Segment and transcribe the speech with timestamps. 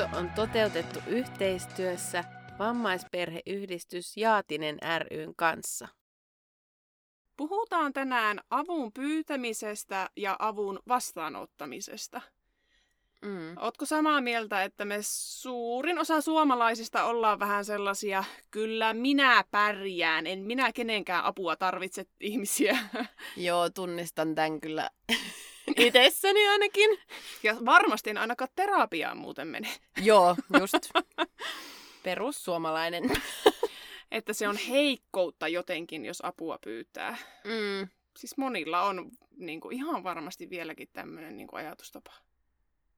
[0.00, 2.24] Jakso on toteutettu yhteistyössä
[2.58, 4.78] vammaisperheyhdistys Jaatinen
[5.10, 5.88] ryn kanssa.
[7.36, 12.20] Puhutaan tänään avun pyytämisestä ja avun vastaanottamisesta.
[13.22, 13.56] Mm.
[13.56, 20.38] Ootko samaa mieltä, että me suurin osa suomalaisista ollaan vähän sellaisia, kyllä minä pärjään, en
[20.38, 22.78] minä kenenkään apua tarvitse ihmisiä.
[23.36, 24.90] Joo, tunnistan tämän kyllä
[25.76, 26.98] itsessäni ainakin.
[27.42, 29.68] Ja varmasti en ainakaan terapiaan muuten mene.
[30.02, 30.74] Joo, just.
[32.02, 33.04] Perussuomalainen.
[34.10, 37.16] Että se on heikkoutta jotenkin, jos apua pyytää.
[37.44, 37.88] Mm.
[38.16, 42.12] Siis monilla on niin kuin, ihan varmasti vieläkin tämmöinen niin kuin, ajatustapa.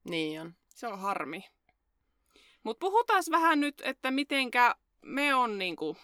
[0.05, 0.55] Niin on.
[0.69, 1.45] Se on harmi.
[2.63, 5.97] Mutta puhutaan vähän nyt, että mitenkä me on niin kuin,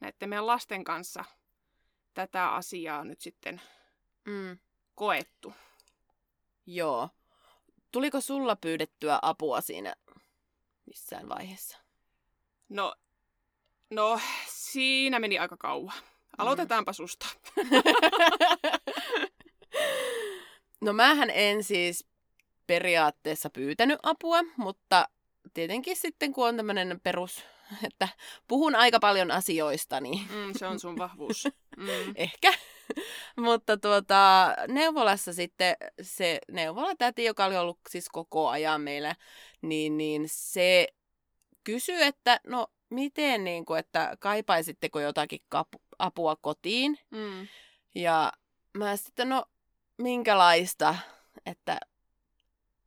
[0.00, 1.24] näiden meidän lasten kanssa
[2.14, 3.60] tätä asiaa nyt sitten
[4.24, 4.58] Mm.
[5.00, 5.54] Koettu.
[6.66, 7.08] Joo.
[7.92, 9.94] Tuliko sulla pyydettyä apua siinä
[10.86, 11.78] missään vaiheessa?
[12.68, 12.94] No,
[13.90, 15.94] no siinä meni aika kauan.
[16.38, 17.26] Aloitetaanpa susta.
[20.80, 22.06] No mähän en siis
[22.66, 25.08] periaatteessa pyytänyt apua, mutta
[25.54, 27.44] tietenkin sitten kun on tämmöinen perus,
[27.86, 28.08] että
[28.48, 31.48] puhun aika paljon asioista, niin Mm, se on sun vahvuus.
[31.76, 32.12] Mm.
[32.14, 32.52] ehkä.
[33.36, 39.14] Mutta tuota, neuvolassa sitten se neuvolatäti, joka oli ollut siis koko ajan meillä,
[39.62, 40.88] niin, niin se
[41.64, 46.98] kysyi, että no miten, niin kuin, että kaipaisitteko jotakin kap- apua kotiin.
[47.10, 47.48] Mm.
[47.94, 48.32] Ja
[48.78, 49.44] mä sitten, no
[49.98, 50.94] minkälaista,
[51.46, 51.80] että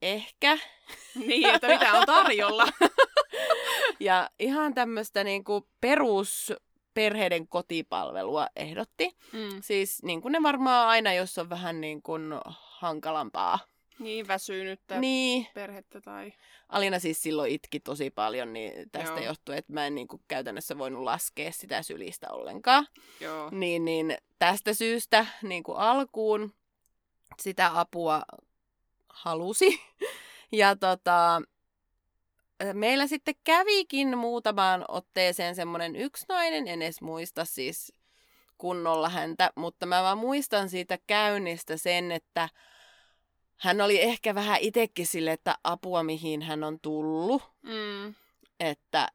[0.03, 0.58] ehkä.
[1.16, 2.68] Niin, että mitä on tarjolla.
[4.00, 6.53] Ja ihan tämmöistä niinku perus
[6.94, 9.18] perheiden kotipalvelua ehdotti.
[9.31, 9.62] Mm.
[9.62, 13.59] Siis niin kuin ne varmaan aina, jos on vähän niin kuin hankalampaa.
[14.00, 16.34] Niin, väsynyttä Niin, perhettä tai...
[16.69, 19.25] Alina siis silloin itki tosi paljon, niin tästä Joo.
[19.25, 22.88] johtuu, että mä en niin kuin käytännössä voinut laskea sitä sylistä ollenkaan.
[23.19, 23.50] Joo.
[23.52, 26.53] Niin, niin tästä syystä niin kuin alkuun
[27.40, 28.22] sitä apua
[29.13, 29.81] halusi.
[30.51, 31.41] Ja tota,
[32.74, 37.94] meillä sitten kävikin muutamaan otteeseen semmoinen yksi nainen, en edes muista siis
[38.57, 42.50] kunnolla häntä, mutta mä vaan muistan siitä käynnistä sen, että
[43.57, 48.13] hän oli ehkä vähän itsekin sille, että apua mihin hän on tullut, Mm.
[48.59, 49.07] että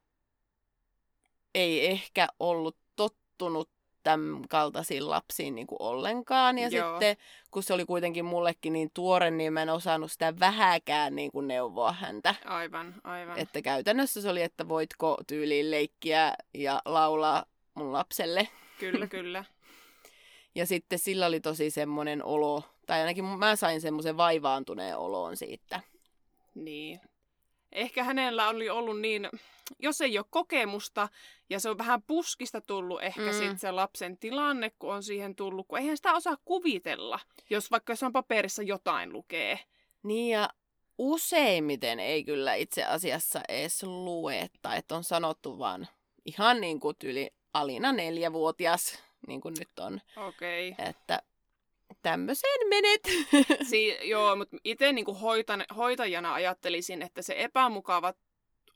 [1.55, 3.71] ei ehkä ollut tottunut
[4.09, 6.59] tämän kaltaisiin lapsiin niin kuin ollenkaan.
[6.59, 6.91] Ja Joo.
[6.91, 7.17] sitten,
[7.51, 11.49] kun se oli kuitenkin mullekin niin tuore, niin mä en osannut sitä vähäkään niin kuin
[11.49, 12.35] neuvoa häntä.
[12.45, 13.39] Aivan, aivan.
[13.39, 18.49] Että käytännössä se oli, että voitko tyyliin leikkiä ja laulaa mun lapselle.
[18.79, 19.45] Kyllä, kyllä.
[20.55, 25.81] Ja sitten sillä oli tosi semmoinen olo, tai ainakin mä sain semmoisen vaivaantuneen oloon siitä.
[26.55, 27.01] Niin.
[27.73, 29.29] Ehkä hänellä oli ollut niin,
[29.79, 31.09] jos ei ole kokemusta
[31.51, 33.33] ja se on vähän puskista tullut ehkä Mm.
[33.33, 37.21] sit se lapsen tilanne, kun on siihen tullut, kun eihän sitä osaa kuvitella,
[37.51, 39.59] jos vaikka jossain paperissa jotain lukee.
[40.03, 40.49] Niin ja
[40.99, 45.89] useimmiten ei kyllä itse asiassa edes lue, tai että on sanottu vaan
[46.25, 50.69] ihan niin kuin yli Alina neljävuotias, niin kuin nyt on, Okei.
[50.69, 50.87] Okay.
[50.89, 51.23] että
[52.11, 53.03] tämmöiseen menet.
[53.71, 58.15] Si- joo, mutta itse niinku hoitan, hoitajana ajattelisin, että se epämukava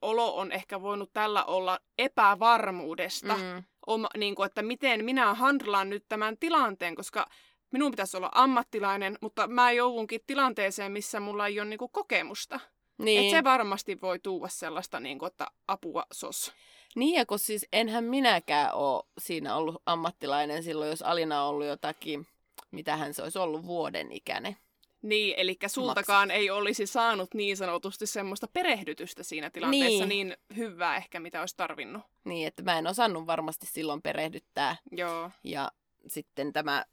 [0.02, 3.36] olo on ehkä voinut tällä olla epävarmuudesta.
[3.36, 3.62] Mm.
[3.86, 7.26] Oma, niinku, että miten minä handlaan nyt tämän tilanteen, koska
[7.72, 12.60] minun pitäisi olla ammattilainen, mutta mä joudunkin tilanteeseen, missä mulla ei ole niinku kokemusta.
[12.98, 13.04] Niin.
[13.04, 13.24] niin.
[13.24, 16.52] Et se varmasti voi tuua sellaista, niinku, että apua sos.
[16.94, 21.66] Niin, ja kun siis enhän minäkään ole siinä ollut ammattilainen silloin, jos Alina on ollut
[21.66, 22.26] jotakin,
[22.72, 24.56] mitä hän se olisi ollut vuoden ikäinen.
[25.02, 30.08] Niin, eli sultakaan ei olisi saanut niin sanotusti semmoista perehdytystä siinä tilanteessa Niin.
[30.08, 32.02] niin, niin hyvää ehkä, mitä olisi tarvinnut.
[32.24, 34.76] Niin, että mä en osannut varmasti silloin perehdyttää.
[34.92, 35.30] Joo.
[35.44, 35.72] Ja
[36.06, 36.84] sitten tämä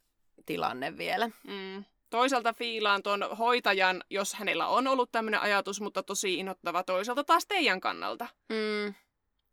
[0.46, 1.30] tilanne vielä.
[1.48, 1.86] Mm.
[2.10, 7.46] Toisaalta fiilaan tuon hoitajan, jos hänellä on ollut tämmöinen ajatus, mutta tosi innoittava toisaalta taas
[7.48, 8.28] teidän kannalta.
[8.50, 8.94] Mm.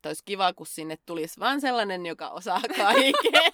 [0.07, 3.53] Olisi kiva, kun sinne tulisi vaan sellainen, joka osaa kaiken.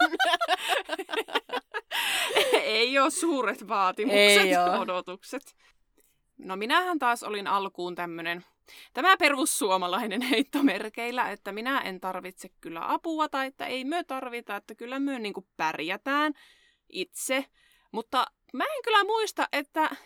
[2.63, 4.81] ei ole suuret vaatimukset Ei oo.
[4.81, 5.57] odotukset.
[6.39, 8.45] No minähän taas olin alkuun tämmönen,
[8.93, 14.75] tämä perussuomalainen heittomerkeillä, että minä en tarvitse kyllä apua tai että ei myö tarvita, että
[14.75, 16.33] kyllä myö niinku pärjätään
[16.89, 17.45] itse.
[17.93, 19.97] Mutta mä en kyllä muista, että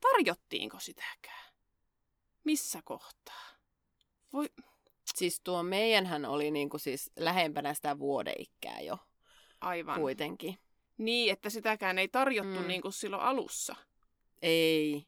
[0.00, 1.52] tarjottiinko sitäkään.
[2.44, 3.44] Missä kohtaa?
[4.32, 4.48] Voi...
[5.14, 8.98] Siis tuo meidänhän oli niinku siis lähempänä sitä vuodeikää jo
[9.60, 10.00] Aivan.
[10.00, 10.58] kuitenkin.
[10.98, 12.66] Niin, että sitäkään ei tarjottu Mm.
[12.68, 13.76] niin kuin silloin alussa.
[14.42, 15.06] Ei,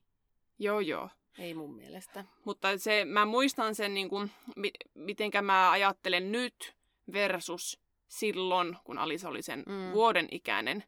[0.58, 1.08] Joo, joo.
[1.38, 2.24] ei mun mielestä.
[2.44, 6.74] Mutta se, mä muistan sen, niin kuin, mi, mitenkä mä ajattelen nyt
[7.12, 9.92] versus silloin, kun Alisa oli sen Mm.
[9.92, 10.84] vuoden ikäinen,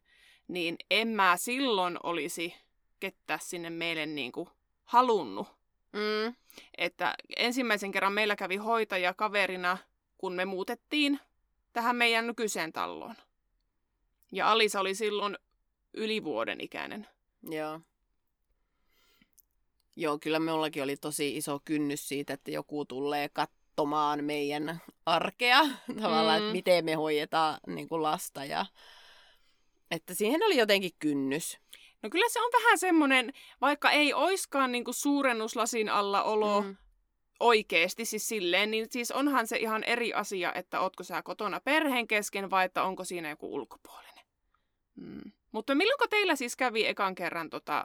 [0.47, 2.55] niin en mä silloin olisi
[2.99, 4.49] kettä sinne meille niin kuin
[4.83, 5.47] halunnut.
[5.93, 6.35] Mm.
[6.77, 9.77] Että ensimmäisen kerran meillä kävi hoitaja kaverina,
[10.17, 11.19] kun me muutettiin
[11.73, 13.15] tähän meidän nykyiseen taloon.
[14.31, 15.37] Ja Alisa oli silloin
[15.93, 17.07] yli vuoden ikäinen.
[17.43, 17.79] Joo.
[19.95, 25.59] Joo, kyllä minullakin oli tosi iso kynnys siitä, että joku tulee katsomaan meidän arkea,
[26.01, 26.45] tavallaan, Mm.
[26.45, 28.45] että miten me hoidetaan niin kuin lasta.
[28.45, 28.65] Ja...
[29.91, 31.57] Että siihen oli jotenkin kynnys.
[32.01, 36.77] No kyllä se on vähän semmoinen, vaikka ei oiskaan niinku suurennuslasin alla olo mm.
[37.39, 42.07] oikeesti siis silleen, niin siis onhan se ihan eri asia, että ootko sä kotona perheen
[42.07, 44.25] kesken vai että onko siinä joku ulkopuolinen.
[44.95, 45.31] Mm.
[45.51, 47.83] Mutta milloinko teillä siis kävi ekan kerran tota...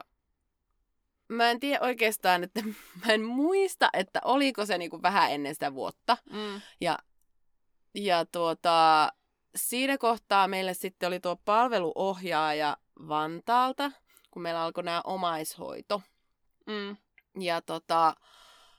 [1.27, 2.61] Mä en tiedä oikeastaan, että
[3.05, 6.17] mä en muista, että oliko se niin kuin vähän ennen sitä vuotta.
[6.29, 6.61] Mm.
[7.95, 9.09] Ja tuota,
[9.55, 12.77] siinä kohtaa meille sitten oli tuo palveluohjaaja
[13.07, 13.91] Vantaalta,
[14.35, 16.01] kun meillä alkoi nämä omaishoito.
[16.65, 16.97] Mm.
[17.39, 18.15] Ja tota,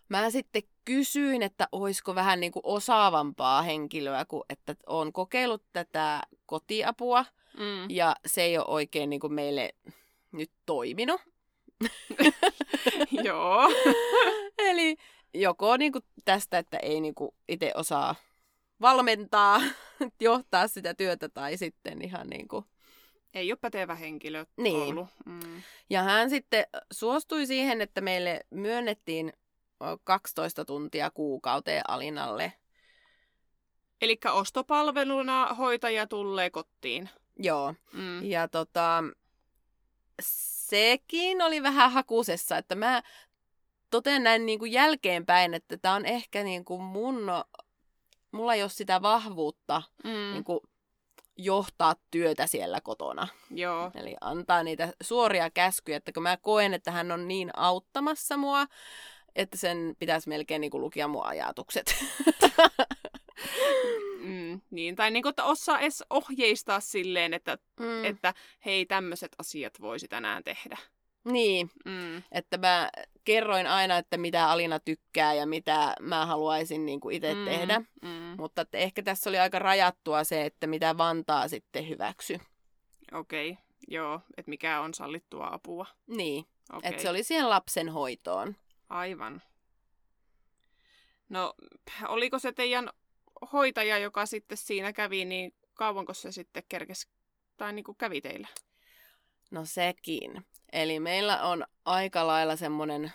[0.09, 6.23] mä sitten kysyin, että olisiko vähän niin kuin osaavampaa henkilöä, kun että on kokeillut tätä
[6.47, 7.25] kotiapua
[7.57, 7.91] Mm.
[7.91, 9.75] ja se ei ole oikein niin kuin meille
[10.33, 11.21] nyt toiminut.
[13.25, 13.69] Joo.
[14.59, 14.97] Eli
[15.35, 18.15] joko niin kuin tästä, että ei niin kuin itse osaa
[18.81, 19.63] valmentaa,
[20.21, 22.65] johtaa sitä työtä tai sitten ihan niin kuin
[23.37, 24.77] Ei ole pätevä henkilö Niin.
[24.93, 25.07] ollut.
[25.27, 25.63] Mm.
[25.91, 29.33] Ja hän sitten suostui siihen, että meille myönnettiin
[29.83, 32.53] ö, 12 tuntia kuukauteen Alinalle.
[34.03, 37.11] Eli ostopalveluna hoitaja tulee kotiin.
[37.39, 37.75] Joo.
[37.93, 38.25] Mm.
[38.25, 39.05] Ja tota,
[40.21, 43.03] sekin oli vähän hakusessa, että mä
[43.91, 47.27] totean näin niin kuin jälkeenpäin, että tämä on ehkä niin kuin mun,
[48.33, 50.11] mulla ei ole sitä vahvuutta Mm.
[50.33, 50.61] niin kuin
[51.37, 53.29] johtaa työtä siellä kotona.
[53.51, 53.91] Joo.
[53.95, 58.67] Eli antaa niitä suoria käskyjä, että kun mä koen, että hän on niin auttamassa mua,
[59.37, 61.95] että sen pitäisi melkein niin kuin lukia mun ajatukset.
[64.21, 68.05] Mm, niin, tai niin kuin, että osaa edes ohjeistaa silleen, että, Mm.
[68.05, 68.35] että
[68.65, 70.79] hei, tämmöiset asiat voisi tänään tehdä.
[71.25, 72.23] Niin, Mm.
[72.33, 72.91] että mä
[73.27, 77.45] kerroin aina, että mitä Alina tykkää ja mitä mä haluaisin niin kuin itse mm.
[77.45, 77.83] tehdä.
[78.03, 78.35] Mm.
[78.39, 82.41] Mutta että ehkä tässä oli aika rajattua se, että mitä Vantaa sitten hyväksy.
[83.13, 83.63] Okei, okay.
[83.89, 85.87] joo, että mikä on sallittua apua.
[86.07, 88.57] Niin, Okei, että se oli siihen lapsen hoitoon.
[88.89, 89.43] aivan.
[91.29, 91.55] No,
[92.09, 92.91] oliko se teidän
[93.53, 97.09] hoitaja, joka sitten siinä kävi, niin kauanko se sitten kerkes,
[97.57, 98.49] tai niin kuin kävi teillä?
[99.51, 100.47] No sekin.
[100.73, 103.13] Eli meillä on aika lailla semmoinen,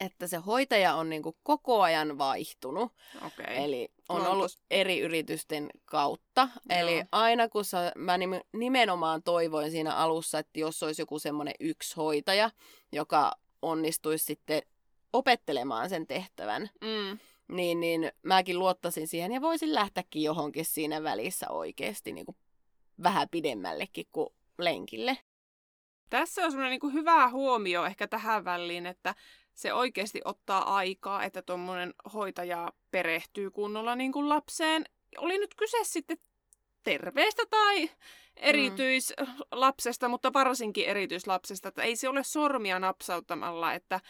[0.00, 2.92] että se hoitaja on niinku koko ajan vaihtunut.
[3.26, 3.54] Okay.
[3.56, 6.48] Eli on ollut eri yritysten kautta.
[6.70, 6.78] Joo.
[6.78, 11.54] Eli aina kun sä, mä nim- nimenomaan toivoin siinä alussa, että jos olisi joku semmoinen
[11.60, 12.50] yksi hoitaja,
[12.92, 13.32] joka
[13.62, 14.62] onnistuisi sitten
[15.12, 17.18] opettelemaan sen tehtävän, Mm.
[17.56, 22.36] niin, niin mäkin luottasin siihen ja voisin lähteäkin johonkin siinä välissä oikeasti niin kuin
[23.02, 25.18] vähän pidemmällekin kuin lenkille.
[26.12, 29.14] Tässä on semmoinen niin hyvä huomio ehkä tähän väliin, että
[29.54, 34.84] se oikeasti ottaa aikaa, että tuommoinen hoitaja perehtyy kunnolla niin kuin lapseen.
[35.18, 36.16] Oli nyt kyse sitten
[36.82, 37.90] terveestä tai
[38.36, 44.00] erityislapsesta, mutta varsinkin erityislapsesta, että ei se ole sormia napsauttamalla, että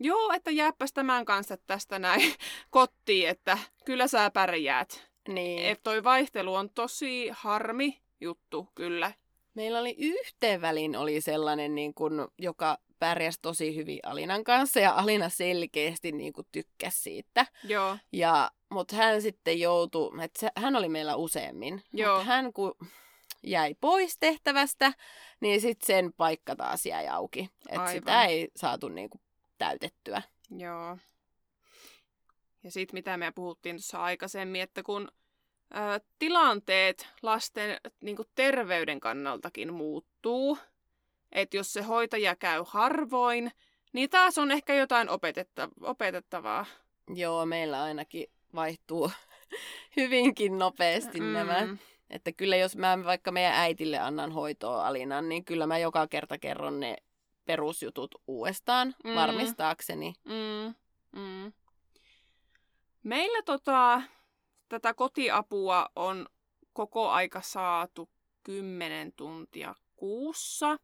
[0.00, 2.34] joo, että jääpäs tämän kanssa tästä näin
[2.70, 5.08] kotiin, että kyllä sä pärjäät.
[5.28, 5.66] Niin.
[5.66, 9.12] Että toi vaihtelu on tosi harmi juttu, kyllä.
[9.58, 14.94] Meillä oli yhteen välin oli sellainen, niin kuin, joka pärjäsi tosi hyvin Alinan kanssa ja
[14.94, 17.46] Alina selkeästi niin kuin, tykkäsi siitä.
[17.64, 21.82] Joo, Ja, mutta hän sitten joutui, että se, hän oli meillä useammin.
[21.92, 22.14] Joo.
[22.14, 22.74] Mutta hän kun
[23.42, 24.92] jäi pois tehtävästä,
[25.40, 27.50] niin sitten sen paikka taas jäi auki.
[27.68, 29.20] Että sitä ei saatu niin kuin,
[29.58, 30.22] täytettyä.
[30.50, 30.98] Joo.
[32.62, 35.08] Ja sitten mitä me puhuttiin tuossa aikaisemmin, että kun
[36.18, 40.58] tilanteet lasten niin terveyden kannaltakin muuttuu,
[41.32, 43.52] että jos se hoitaja käy harvoin,
[43.92, 46.66] niin taas on ehkä jotain opetetta- opetettavaa.
[47.14, 49.10] Joo, meillä ainakin vaihtuu
[49.96, 51.32] hyvinkin nopeasti mm.
[51.32, 51.68] nämä.
[52.10, 56.38] Että kyllä jos mä vaikka meidän äitille annan hoitoa Alinan, niin kyllä mä joka kerta
[56.38, 56.96] kerron ne
[57.44, 59.14] perusjutut uudestaan mm.
[59.14, 60.14] varmistaakseni.
[60.24, 60.74] Mm.
[61.20, 61.52] Mm.
[63.02, 64.02] Meillä tota,
[64.68, 66.26] tätä kotiapua on
[66.72, 68.08] koko aika saatu
[68.42, 70.78] 10 tuntia kuussa.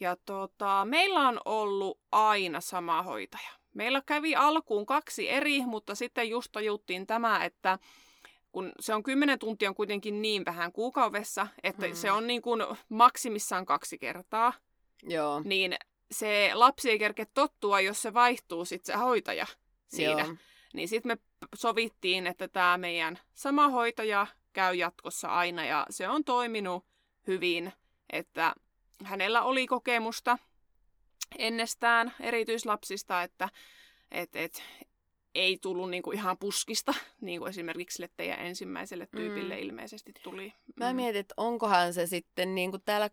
[0.00, 3.50] Ja tota, meillä on ollut aina sama hoitaja.
[3.74, 7.78] Meillä kävi alkuun kaksi eri, mutta sitten just tajuttiin tämä, että
[8.52, 11.94] kun se on 10 tuntia on kuitenkin niin vähän kuukaudessa, että mm.
[11.94, 14.52] se on niin kuin maksimissaan kaksi kertaa.
[15.02, 15.42] Joo.
[15.44, 15.76] Niin
[16.10, 19.46] se lapsi ei kerke tottua, jos se vaihtuu sitten se hoitaja
[19.86, 20.24] siinä.
[20.24, 20.36] Joo.
[20.74, 21.18] Niin sitten me
[21.54, 26.84] sovittiin, että tämä meidän sama hoitaja käy jatkossa aina ja se on toiminut
[27.26, 27.72] hyvin,
[28.10, 28.54] että
[29.04, 30.38] hänellä oli kokemusta
[31.38, 33.48] ennestään erityislapsista, että
[34.10, 34.62] et, et,
[35.34, 39.62] ei tullut niinku ihan puskista, niin kuin esimerkiksi sille teidän ensimmäiselle tyypille mm.
[39.62, 40.54] ilmeisesti tuli.
[40.76, 40.96] Mä mm.
[40.96, 43.10] mietin, että onkohan se sitten niin kuin täällä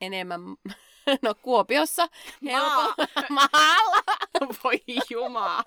[0.00, 0.40] enemmän,
[1.22, 2.08] no Kuopiossa,
[2.40, 2.94] Maa.
[3.30, 4.02] maalla.
[4.64, 5.62] Voi jumaa.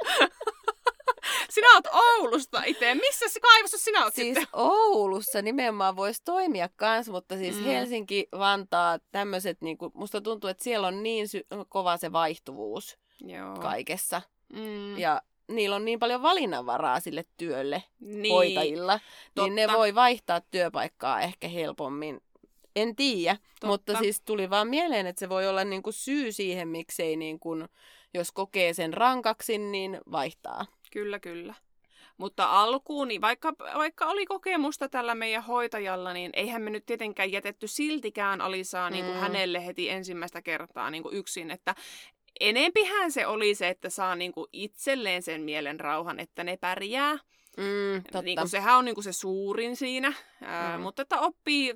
[1.51, 2.95] Sinä oot Oulusta itse.
[2.95, 4.47] Missä se kaivossa sinä oot Siis sitten?
[4.53, 7.63] Oulussa nimenomaan voisi toimia kans, mutta siis mm.
[7.63, 13.55] Helsinki, Vantaa, tämmöiset, niinku, musta tuntuu, että siellä on niin sy- kova se vaihtuvuus Joo.
[13.55, 14.21] kaikessa.
[14.53, 14.97] Mm.
[14.97, 18.33] Ja niillä on niin paljon valinnanvaraa sille työlle Niin.
[18.35, 18.99] hoitajilla,
[19.39, 19.77] niin ne Totta.
[19.77, 22.21] voi vaihtaa työpaikkaa ehkä helpommin.
[22.75, 23.67] En tiedä, Totta.
[23.67, 27.49] mutta siis tuli vaan mieleen, että se voi olla niinku syy siihen, miksei niinku,
[28.13, 30.65] jos kokee sen rankaksi, niin vaihtaa.
[30.91, 31.53] Kyllä, kyllä.
[32.17, 37.31] Mutta alkuun, niin vaikka, vaikka oli kokemusta tällä meidän hoitajalla, niin eihän me nyt tietenkään
[37.31, 39.21] jätetty siltikään Alisaa niin kuin Mm.
[39.21, 41.51] hänelle heti ensimmäistä kertaa niin kuin yksin.
[41.51, 41.75] Että
[42.39, 47.13] enempihän se oli se, että saa niin kuin itselleen sen mielen rauhan, että ne pärjää.
[47.57, 48.21] Mm, totta.
[48.21, 50.83] Niin kuin sehän on niin kuin se suurin siinä, ää, Mm.
[50.83, 51.73] mutta että oppii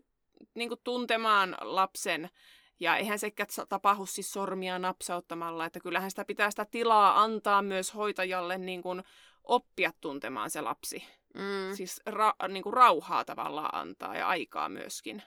[0.56, 2.30] niin kuin tuntemaan lapsen.
[2.80, 7.94] Ja eihän sa- tapahdu siis sormia napsauttamalla, että kyllähän sitä pitää sitä tilaa antaa myös
[7.96, 9.04] hoitajalle niin kuin
[9.44, 11.04] oppia tuntemaan se lapsi.
[11.34, 11.76] Mm.
[11.76, 15.24] Siis ra- niin kuin rauhaa tavallaan antaa ja aikaa myöskin.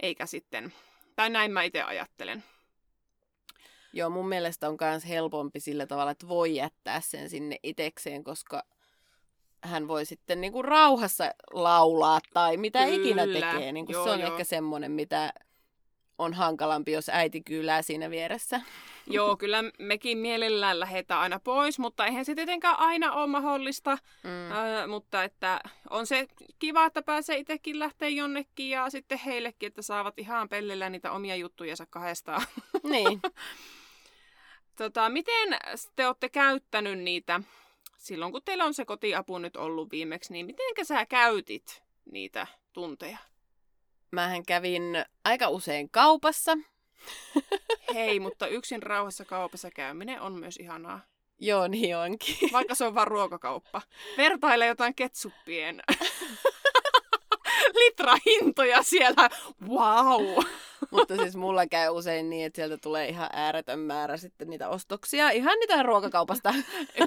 [0.00, 0.72] Eikä sitten,
[1.16, 2.44] tai näin mä itse ajattelen.
[3.92, 8.62] Joo, mun mielestä on myös helpompi sillä tavalla, että voi jättää sen sinne itekseen, koska
[9.64, 12.94] hän voi sitten niinku rauhassa laulaa tai mitä Kyllä.
[12.96, 13.72] ikinä tekee.
[13.72, 14.30] Niinku Joo, se on joo.
[14.32, 15.32] ehkä semmoinen, mitä
[16.18, 18.60] on hankalampi, jos äiti kyylää siinä vieressä.
[19.06, 23.98] Joo, kyllä mekin mielellään lähdetään aina pois, mutta eihän se tietenkään aina ole mahdollista.
[24.22, 24.52] Mm.
[24.52, 26.26] Ää, mutta että on se
[26.58, 31.36] kiva, että pääsee itsekin lähteä jonnekin ja sitten heillekin, että saavat ihan pellellä niitä omia
[31.36, 32.42] juttujensa kahdestaan.
[32.92, 33.20] niin.
[34.76, 35.58] Tota, miten
[35.96, 37.40] te olette käyttänyt niitä,
[37.98, 43.18] silloin kun teillä on se kotiapu nyt ollut viimeksi, niin miten sä käytit niitä tunteja?
[44.12, 46.52] Mähän kävin aika usein kaupassa.
[47.94, 51.00] Hei, mutta yksin rauhassa kaupassa käyminen on myös ihanaa.
[51.38, 52.36] Joo, niin onkin.
[52.52, 53.82] Vaikka se on vaan ruokakauppa.
[54.16, 55.82] Vertaile jotain ketsuppien
[57.80, 59.30] litrahintoja siellä.
[59.68, 60.44] Wow!
[60.90, 65.30] Mutta siis mulla käy usein niin, että sieltä tulee ihan ääretön määrä sitten niitä ostoksia.
[65.30, 66.54] Ihan niitä ruokakaupasta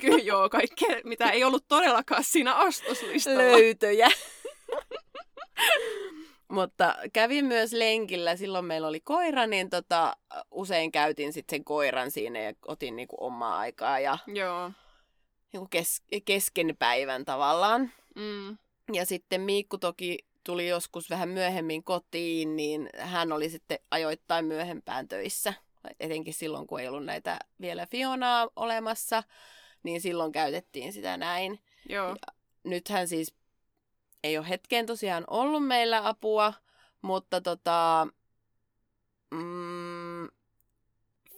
[0.01, 3.38] Kyllä joo, kaikkea, mitä ei ollut todellakaan siinä ostoslistalla.
[3.41, 4.09] löytöjä.
[6.48, 10.18] Mutta kävin myös lenkillä, silloin meillä oli koira, niin tota,
[10.52, 14.72] usein käytin sitten sen koiran siinä ja otin niinku omaa aikaa ja Joo.
[15.54, 17.92] niinku kes- kesken päivän tavallaan.
[18.16, 18.58] Mm.
[18.94, 25.08] Ja sitten Miikku toki tuli joskus vähän myöhemmin kotiin, niin hän oli sitten ajoittain myöhempään
[25.08, 25.54] töissä.
[26.00, 29.24] Etenkin silloin, kun ei ollut näitä vielä Fionaa olemassa,
[29.84, 31.60] niin silloin käytettiin sitä näin.
[31.90, 32.16] Joo.
[32.64, 33.36] Nythän siis
[34.25, 36.53] ei ole hetkeen tosiaan ollut meillä apua,
[37.01, 38.08] mutta tota,
[39.32, 40.27] mm,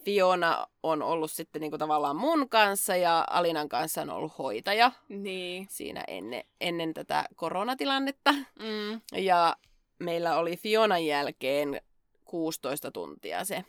[0.05, 5.67] Fiona on ollut sitten niinku tavallaan mun kanssa ja Alinan kanssa on ollut hoitaja Niin.
[5.69, 8.31] siinä ennen, ennen tätä koronatilannetta.
[8.59, 9.01] Mm.
[9.21, 9.55] Ja
[9.99, 11.81] meillä oli Fionan jälkeen
[12.25, 13.63] 16 tuntia se.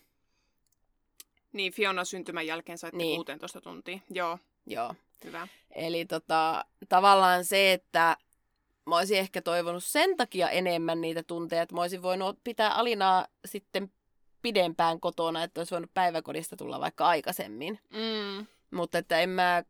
[1.52, 3.06] Niin, Fiona syntymän jälkeen saitte Niin.
[3.06, 3.16] niin.
[3.26, 3.98] 16 tuntia.
[4.10, 4.94] Joo, Joo.
[5.24, 5.48] hyvä.
[5.70, 8.16] Eli tota, tavallaan se, että
[8.88, 13.26] mä olisin ehkä toivonut sen takia enemmän niitä tunteja, että mä olisin voinut pitää Alinaa
[13.44, 13.92] sitten
[14.42, 17.80] pidempään kotona, että olisi voinut päiväkodista tulla vaikka aikaisemmin.
[17.90, 18.46] Mm.
[18.70, 19.62] Mutta että en mä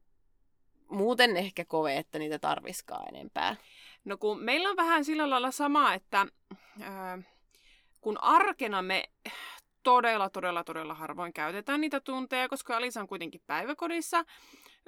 [0.90, 3.56] muuten ehkä koe, että niitä tarviskaan enempää.
[4.04, 6.26] No kun meillä on vähän sillä lailla sama, että
[6.80, 7.18] ää,
[8.00, 9.04] kun arkena me
[9.82, 14.24] todella, todella, todella harvoin käytetään niitä tunteja, koska Alisa on kuitenkin päiväkodissa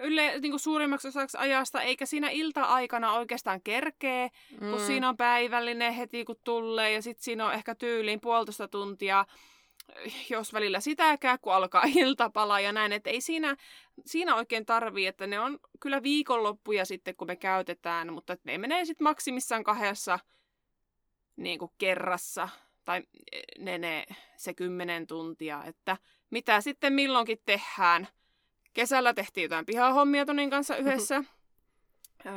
[0.01, 4.31] yle, niin kuin suurimmaksi osaksi ajasta, eikä siinä ilta-aikana oikeastaan kerkee,
[4.61, 4.71] mm.
[4.71, 9.27] kun siinä on päivällinen heti kun tulee, ja sitten siinä on ehkä tyyliin puolitoista tuntia,
[10.31, 13.57] jos välillä sitäkään, kun alkaa iltapala ja näin, että ei siinä,
[14.07, 18.85] siinä oikein tarvii, että ne on kyllä viikonloppuja sitten, kun me käytetään, mutta ne menee
[18.85, 20.19] sitten maksimissaan kahdessa
[21.37, 22.49] niin kuin kerrassa,
[22.85, 23.03] tai
[23.59, 25.97] ne, ne, se kymmenen tuntia, että
[26.31, 28.09] mitä sitten milloinkin tehdään–
[28.73, 31.25] Kesällä tehtiin jotain pihahommia Tonin kanssa yhdessä.
[32.27, 32.33] öö,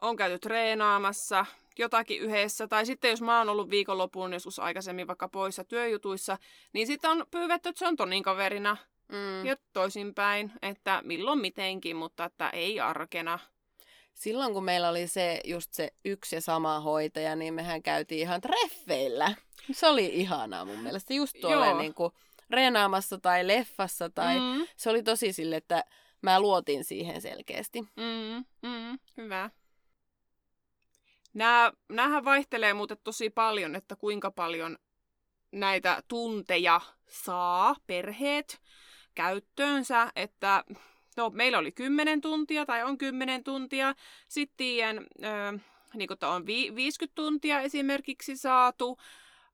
[0.00, 1.46] on käyty treenaamassa
[1.78, 2.68] jotakin yhdessä.
[2.68, 6.38] Tai sitten jos mä oon ollut viikonloppuun joskus aikaisemmin vaikka poissa työjutuissa,
[6.72, 8.76] niin sitten on pyydetty, että se on Tonin kaverina.
[9.08, 9.46] Mm.
[9.46, 13.38] Ja toisinpäin, että milloin mitenkin, mutta että ei arkena.
[14.14, 18.40] Silloin kun meillä oli se just se yksi ja sama hoitaja, niin mehän käytiin ihan
[18.40, 19.34] treffeillä.
[19.72, 21.14] Se oli ihanaa mun mielestä.
[21.14, 22.12] Just tuolle niin kuin
[22.50, 24.10] reenaamassa tai leffassa.
[24.10, 24.66] Tai mm.
[24.76, 25.84] Se oli tosi sille, että
[26.22, 27.80] mä luotin siihen selkeästi.
[27.80, 29.50] Mm, mm, hyvä.
[31.34, 34.78] Nämä, nämähän vaihtelee muuten tosi paljon, että kuinka paljon
[35.52, 38.60] näitä tunteja saa perheet
[39.14, 40.64] käyttöönsä, että
[41.16, 43.94] no, meillä oli 10 tuntia tai on 10 tuntia,
[44.28, 45.60] sitten äh,
[45.94, 48.98] niin on vi- 50 tuntia esimerkiksi saatu,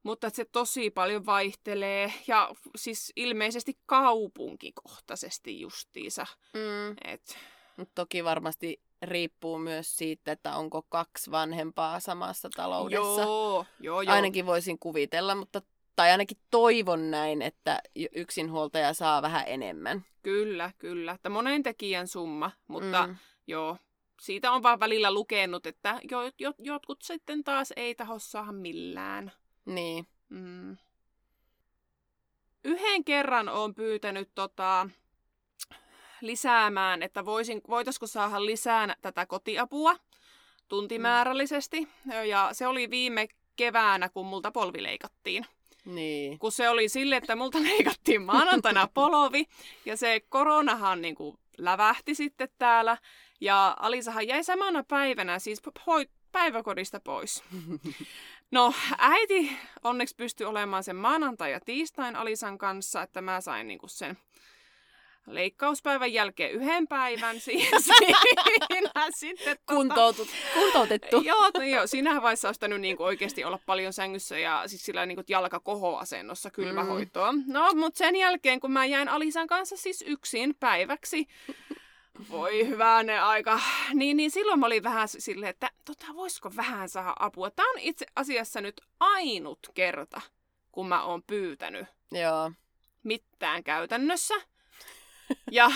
[0.04, 6.26] mutta se tosi paljon vaihtelee ja siis ilmeisesti kaupunkikohtaisesti justiinsa.
[6.54, 7.12] Mm.
[7.12, 7.38] Et...
[7.76, 13.22] Mut toki varmasti riippuu myös siitä, että onko kaksi vanhempaa samassa taloudessa.
[13.22, 14.14] Joo, joo, joo.
[14.14, 15.62] Ainakin voisin kuvitella, mutta
[15.96, 17.80] tai ainakin toivon näin, että
[18.14, 20.04] yksinhuoltaja saa vähän enemmän.
[20.22, 21.12] Kyllä, kyllä.
[21.12, 23.16] Että monen tekijän summa, mutta mm.
[23.46, 23.76] joo,
[24.20, 29.32] siitä on vaan välillä lukenut, että jo, jo, jotkut sitten taas ei taho saada millään.
[29.66, 30.06] Niin.
[30.28, 30.76] Mm.
[32.64, 34.88] Yhden kerran on pyytänyt tota,
[36.20, 39.96] lisäämään, että voisin, voitaisiko saada lisää tätä kotiapua
[40.68, 41.88] tuntimäärällisesti.
[42.28, 45.46] Ja se oli viime keväänä, kun multa polvi leikattiin.
[45.84, 46.38] Niin.
[46.38, 49.46] Kun se oli sille, että multa leikattiin maanantaina polvi
[49.84, 52.96] ja se koronahan niin kuin lävähti sitten täällä.
[53.40, 55.62] Ja Alisahan jäi samana päivänä siis
[56.32, 57.44] päiväkodista pois.
[58.50, 63.88] No, äiti onneksi pystyi olemaan sen maanantai ja tiistain Alisan kanssa, että mä sain niinku
[63.88, 64.18] sen
[65.26, 68.18] leikkauspäivän jälkeen yhden päivän siinä, siinä
[69.16, 69.56] sitten.
[69.56, 71.20] Tota, Kuntoutut, kuntoutettu.
[71.20, 75.06] joo, no, joo, siinähän vaiheessa olisi pitänyt niinku oikeasti olla paljon sängyssä ja siis sillä
[75.06, 77.32] niinku jalka kohoasennossa kylmähoitoa.
[77.32, 77.42] Mm.
[77.46, 81.26] No, mutta sen jälkeen, kun mä jäin Alisan kanssa siis yksin päiväksi,
[82.30, 83.60] voi hyvänä aika.
[83.94, 87.50] Niin, niin silloin mä olin vähän silleen, että tota, voisiko vähän saada apua.
[87.50, 90.20] Tämä on itse asiassa nyt ainut kerta,
[90.72, 92.52] kun mä oon pyytänyt Joo.
[93.02, 94.34] mitään käytännössä.
[95.50, 95.70] Ja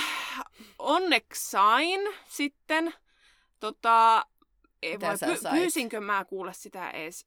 [0.78, 2.94] onneksi sain sitten,
[3.60, 4.26] tota,
[5.00, 7.26] vai py- pyysinkö mä kuulla sitä edes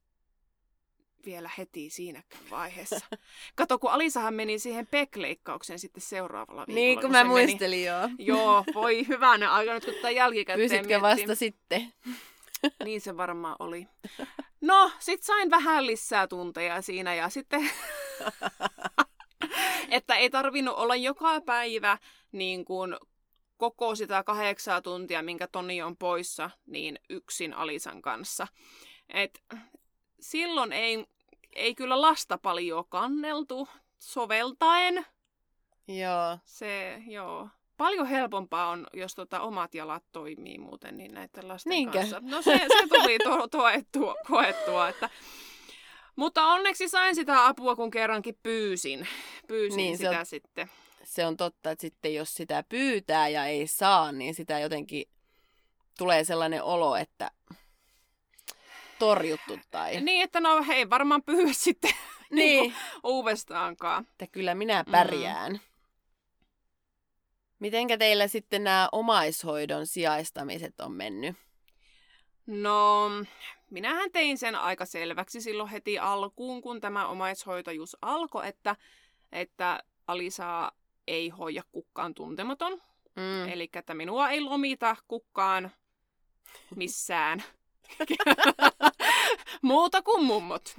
[1.25, 3.05] vielä heti siinäkään vaiheessa.
[3.55, 6.85] Kato, kun Alisahan meni siihen pekleikkaukseen sitten seuraavalla viikolla.
[6.85, 7.85] Niin, kun mä muistelin, meni...
[7.85, 8.09] joo.
[8.19, 11.27] Joo, voi hyvänä aika nyt, kun tätä jälkikäteen Pysitkö miettii.
[11.27, 11.93] vasta sitten?
[12.85, 13.87] niin se varmaan oli.
[14.61, 17.69] No, sit sain vähän lisää tunteja siinä ja sitten...
[19.89, 21.97] että ei tarvinnut olla joka päivä
[22.31, 22.95] niin kuin
[23.57, 28.47] koko sitä kahdeksaa tuntia, minkä Toni on poissa, niin yksin Alisan kanssa.
[29.09, 29.43] Et
[30.21, 31.05] silloin ei,
[31.55, 33.67] ei kyllä lasta paljon kanneltu
[33.99, 35.05] soveltaen.
[35.87, 36.37] Joo.
[36.45, 37.49] Se, joo.
[37.77, 41.97] Paljon helpompaa on, jos tota omat jalat toimii muuten niin näiden lasten Niinkö?
[41.97, 42.19] kanssa.
[42.21, 45.09] No se, se tuli to, toettua, koettua, että...
[46.15, 49.07] Mutta onneksi sain sitä apua, kun kerrankin pyysin.
[49.47, 50.71] Pyysin niin, sitä se on, sitten.
[51.03, 55.05] Se on totta, että sitten jos sitä pyytää ja ei saa, niin sitä jotenkin
[55.97, 57.31] tulee sellainen olo, että
[59.01, 60.01] torjuttu tai...
[60.01, 61.91] Niin, että no hei, varmaan pyhy sitten
[62.31, 62.61] niin.
[62.61, 64.07] niin uudestaankaan.
[64.11, 65.51] Että kyllä minä pärjään.
[65.51, 65.59] Mm.
[67.59, 71.35] Mitenkä teillä sitten nämä omaishoidon sijaistamiset on mennyt?
[72.47, 73.09] No,
[73.71, 78.75] minähän tein sen aika selväksi silloin heti alkuun, kun tämä omaishoitajuus alkoi, että,
[79.31, 80.71] että Alisaa
[81.07, 82.81] ei hoida kukaan tuntematon.
[83.15, 83.49] Mm.
[83.49, 85.71] Eli että minua ei lomita kukaan
[86.75, 87.43] missään.
[89.61, 90.75] Muuta kuin mummot.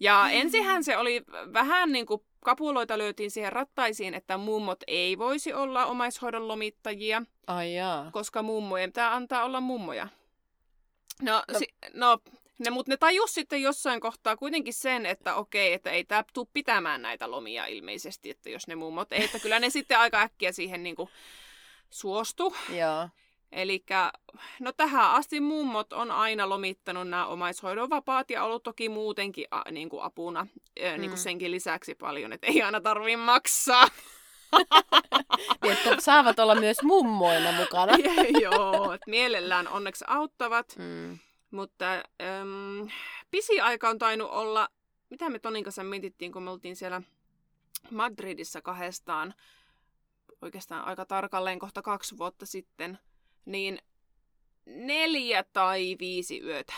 [0.00, 5.52] Ja ensihän se oli vähän niin kuin kapuloita löytiin siihen rattaisiin, että mummot ei voisi
[5.52, 7.22] olla omaishoidon lomittajia.
[7.46, 8.10] Ai jaa.
[8.12, 10.08] Koska mummojen pitää antaa olla mummoja.
[11.22, 11.58] No, no.
[11.58, 12.18] Si- no
[12.58, 16.46] Ne, mutta ne tajus sitten jossain kohtaa kuitenkin sen, että okei, että ei tämä tule
[16.52, 20.52] pitämään näitä lomia ilmeisesti, että jos ne mummot ei, että kyllä ne sitten aika äkkiä
[20.52, 21.08] siihen niin kuin
[21.90, 22.56] suostu.
[22.68, 23.08] Joo.
[23.52, 23.84] Eli
[24.60, 29.62] no tähän asti mummot on aina lomittanut nämä omaishoidon vapaat ja ollut toki muutenkin a,
[29.70, 31.00] niin kuin apuna mm.
[31.00, 33.88] niin kuin senkin lisäksi paljon, että ei aina tarvitse maksaa.
[35.62, 37.92] niin, että saavat olla myös mummoina mukana.
[38.42, 40.76] Joo, että mielellään onneksi auttavat.
[40.78, 41.18] Mm.
[41.50, 42.88] Mutta äm,
[43.30, 44.68] pisi aika on tainnut olla,
[45.10, 47.02] mitä me Tonin kanssa mietittiin, kun me oltiin siellä
[47.90, 49.34] Madridissa kahdestaan,
[50.42, 52.98] oikeastaan aika tarkalleen kohta kaksi vuotta sitten,
[53.44, 53.78] niin
[54.66, 56.74] neljä tai viisi yötä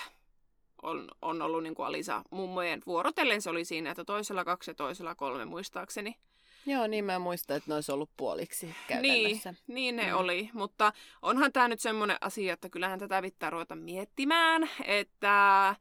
[0.84, 3.42] on, on ollut niin kuin Alisa mummojen vuorotellen.
[3.42, 6.16] Se oli siinä, että toisella kaksi ja toisella kolme muistaakseni.
[6.66, 9.50] Joo, niin mä muistan, että ne olisi ollut puoliksi käytännössä.
[9.66, 10.18] Niin, niin ne mm.
[10.18, 15.76] oli, mutta onhan tämä nyt semmoinen asia, että kyllähän tätä pitää ruveta miettimään, että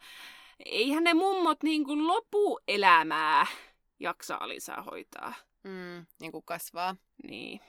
[0.66, 3.48] eihän ne mummot niin kuin lopuelämää
[4.00, 5.34] jaksa Alisaa hoitaa.
[5.64, 6.96] Mm, niin kuin kasvaa.
[7.24, 7.62] Niin.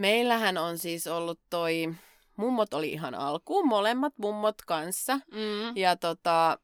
[0.00, 1.94] Meillähän on siis ollut toi,
[2.36, 5.14] mummot oli ihan alkuun, molemmat mummot kanssa.
[5.14, 5.76] Mm.
[5.76, 6.58] Ja tota,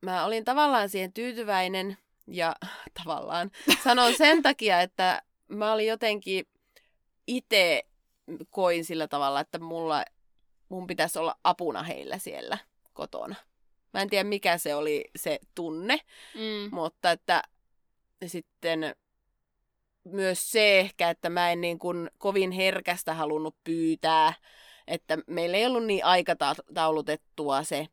[0.00, 2.56] mä olin tavallaan siihen tyytyväinen, ja
[3.04, 3.50] tavallaan
[3.84, 6.46] sanon sen takia, että mä olin jotenkin
[7.26, 7.84] itse
[8.50, 10.04] koin sillä tavalla, että mulla,
[10.68, 12.58] mun pitäisi olla apuna heillä siellä
[12.92, 13.34] kotona.
[13.92, 15.98] Mä en tiedä, mikä se oli se tunne,
[16.34, 16.76] mm.
[16.76, 17.42] mutta että
[18.26, 18.94] sitten
[20.12, 24.32] myös se ehkä, että mä en niin kuin kovin herkästä halunnut pyytää,
[24.86, 27.86] että meillä ei ollut niin aikataulutettua se,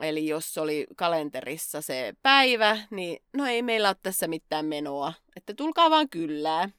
[0.00, 5.12] Eli jos oli kalenterissa se päivä, niin no ei meillä ole tässä mitään menoa.
[5.36, 6.70] Että tulkaa vaan kyllää.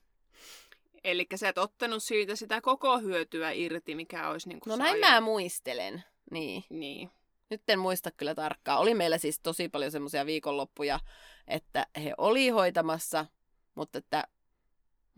[1.04, 5.00] Eli sä et ottanut siitä sitä koko hyötyä irti, mikä olisi niin kuin No näin
[5.00, 6.04] mä muistelen.
[6.32, 6.64] Niin.
[6.70, 7.10] niin.
[7.50, 8.80] Nyt en muista kyllä tarkkaan.
[8.80, 11.00] Oli meillä siis tosi paljon semmoisia viikonloppuja,
[11.48, 13.26] että he oli hoitamassa,
[13.76, 14.28] mutta että...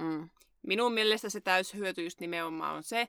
[0.03, 0.29] Mm.
[0.61, 3.07] Minun mielestä se täyshyöty just nimenomaan on se,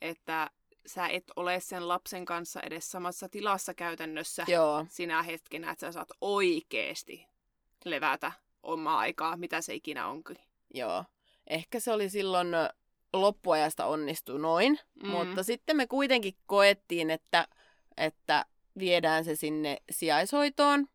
[0.00, 0.50] että
[0.86, 4.86] sä et ole sen lapsen kanssa edes samassa tilassa käytännössä Joo.
[4.88, 7.26] sinä hetkenä, että sä saat oikeesti
[7.84, 8.32] levätä
[8.62, 10.36] omaa aikaa, mitä se ikinä onkin.
[10.74, 11.04] Joo.
[11.46, 12.48] Ehkä se oli silloin
[13.12, 15.08] loppuajasta onnistu noin, mm.
[15.08, 17.48] mutta sitten me kuitenkin koettiin, että,
[17.96, 18.44] että
[18.78, 20.86] viedään se sinne sijaishoitoon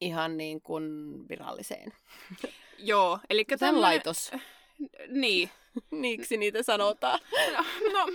[0.00, 0.84] ihan niin kuin
[1.28, 1.92] viralliseen.
[2.78, 4.30] Joo, eli Sen laitos.
[5.08, 5.50] Niin.
[5.90, 7.20] Niiksi niitä sanotaan.
[7.52, 8.06] No, no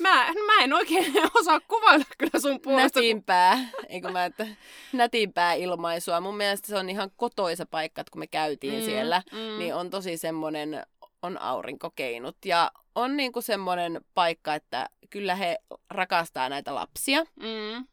[0.00, 3.00] Mä, mä en oikein osaa kuvailla kyllä sun puolesta.
[3.00, 3.58] Nätimpää,
[3.88, 4.46] eikö mä, että
[4.92, 6.20] nätimpää ilmaisua.
[6.20, 9.58] Mun mielestä se on ihan kotoisa paikka, että kun me käytiin mm, siellä, mm.
[9.58, 10.86] niin on tosi semmoinen,
[11.22, 12.36] on aurinkokeinut.
[12.44, 15.58] Ja on niinku semmoinen paikka, että kyllä he
[15.90, 17.24] rakastaa näitä lapsia.
[17.36, 17.86] Mm.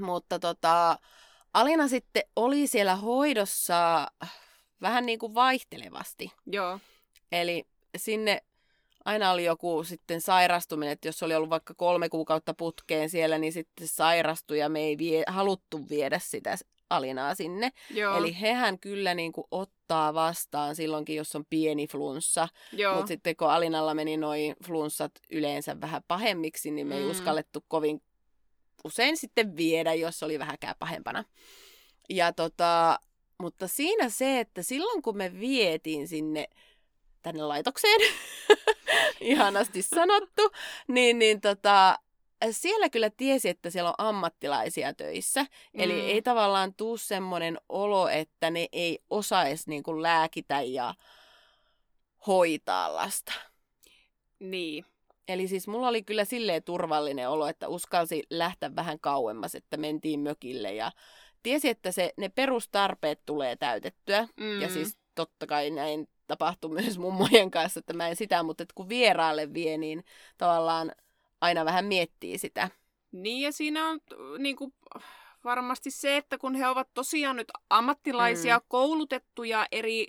[0.00, 0.98] Mutta tota,
[1.54, 4.06] Alina sitten oli siellä hoidossa
[4.82, 6.32] vähän niin kuin vaihtelevasti.
[6.46, 6.78] Joo.
[7.32, 7.66] Eli
[7.96, 8.42] sinne
[9.04, 13.52] aina oli joku sitten sairastuminen, että jos oli ollut vaikka kolme kuukautta putkeen siellä, niin
[13.52, 16.56] sitten sairastui ja me ei vie, haluttu viedä sitä
[16.90, 17.70] Alinaa sinne.
[17.90, 18.16] Joo.
[18.16, 22.48] Eli hehän kyllä niin kuin ottaa vastaan silloinkin, jos on pieni flunssa.
[22.94, 27.10] Mutta sitten kun Alinalla meni noin flunssat yleensä vähän pahemmiksi, niin me ei mm.
[27.10, 28.02] uskallettu kovin
[28.84, 31.24] usein sitten viedä, jos oli vähäkään pahempana.
[32.08, 32.98] Ja tota,
[33.40, 36.48] mutta siinä se, että silloin kun me vietiin sinne
[37.22, 38.00] tänne laitokseen,
[39.20, 40.42] ihanasti sanottu,
[40.88, 41.98] niin, niin tota,
[42.50, 45.42] siellä kyllä tiesi, että siellä on ammattilaisia töissä.
[45.42, 45.80] Mm.
[45.80, 50.94] Eli ei tavallaan tuu semmoinen olo, että ne ei osaisi niin kuin lääkitä ja
[52.26, 53.32] hoitaa lasta.
[54.38, 54.84] Niin.
[55.28, 60.20] Eli siis mulla oli kyllä silleen turvallinen olo, että uskalsi lähteä vähän kauemmas, että mentiin
[60.20, 60.92] mökille ja
[61.42, 64.28] tiesi, että se, ne perustarpeet tulee täytettyä.
[64.36, 64.60] Mm.
[64.60, 68.74] Ja siis totta kai näin tapahtui myös mummojen kanssa, että mä en sitä, mutta että
[68.74, 70.04] kun vieraalle vie, niin
[70.38, 70.92] tavallaan
[71.40, 72.70] aina vähän miettii sitä.
[73.12, 74.00] Niin ja siinä on
[74.38, 74.74] niin kuin,
[75.44, 78.64] varmasti se, että kun he ovat tosiaan nyt ammattilaisia, mm.
[78.68, 80.06] koulutettuja eri,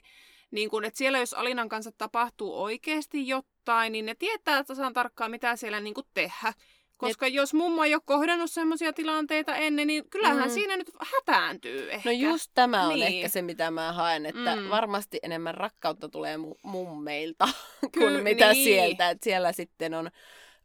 [0.51, 5.31] niin kuin, että siellä jos Alinan kanssa tapahtuu oikeasti jotain, niin ne tietää tasan tarkkaan,
[5.31, 6.53] mitä siellä niin kuin tehdä.
[7.01, 7.33] Koska Et...
[7.33, 10.53] jos mummo ei ole kohdannut sellaisia tilanteita ennen, niin kyllähän mm.
[10.53, 12.09] siinä nyt hätääntyy ehkä.
[12.09, 13.07] No just tämä on niin.
[13.07, 14.69] ehkä se, mitä mä haen, että mm.
[14.69, 17.47] varmasti enemmän rakkautta tulee mu- mummeilta
[17.97, 18.63] kuin Ky- mitä niin.
[18.63, 19.09] sieltä.
[19.09, 20.11] Että siellä sitten on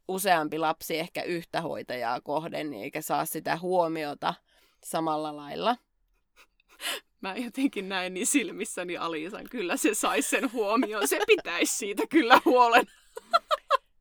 [0.07, 4.33] useampi lapsi ehkä yhtä hoitajaa kohden, niin eikä saa sitä huomiota
[4.83, 5.75] samalla lailla.
[7.21, 11.07] Mä jotenkin näin niin silmissäni Aliisan, kyllä se saisi sen huomioon.
[11.07, 12.85] Se pitäisi siitä kyllä huolen.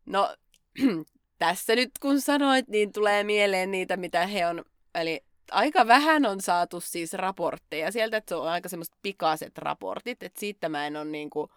[0.07, 0.37] No,
[1.39, 6.41] tässä nyt kun sanoit, niin tulee mieleen niitä, mitä he on, eli aika vähän on
[6.41, 10.97] saatu siis raportteja sieltä, että se on aika semmoiset pikaiset raportit, että siitä mä en
[10.97, 11.51] ole niinku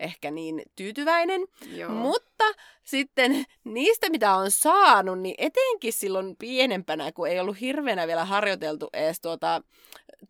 [0.00, 1.40] ehkä niin tyytyväinen.
[1.72, 1.90] Joo.
[1.90, 2.44] Mutta
[2.84, 8.88] sitten niistä, mitä on saanut, niin etenkin silloin pienempänä, kun ei ollut hirveänä vielä harjoiteltu
[8.92, 9.62] edes tuota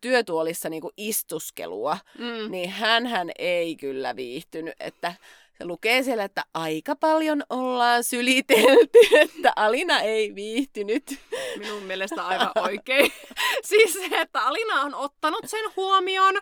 [0.01, 2.51] työtuolissa niinku istuskelua, mm.
[2.51, 5.13] niin hän ei kyllä viihtynyt, että
[5.61, 11.19] se lukee siellä, että aika paljon ollaan sylitelty, että Alina ei viihtynyt.
[11.57, 13.11] Minun mielestä aivan oikein.
[13.69, 16.35] siis se, että Alina on ottanut sen huomioon.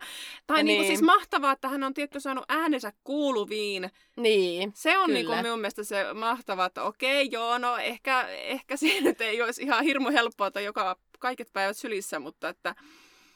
[0.48, 0.66] Tai niin.
[0.66, 0.88] Niinku Niin.
[0.88, 3.90] siis mahtavaa, että hän on tietty saanut äänensä kuuluviin.
[4.16, 5.14] Niin, Se on Kyllä.
[5.20, 9.64] niinku minun mielestä se mahtavaa, että okei, joo, no ehkä, ehkä se nyt ei olisi
[9.64, 12.76] ihan hirmu helppoa, että joka kaiket päivät sylissä, mutta että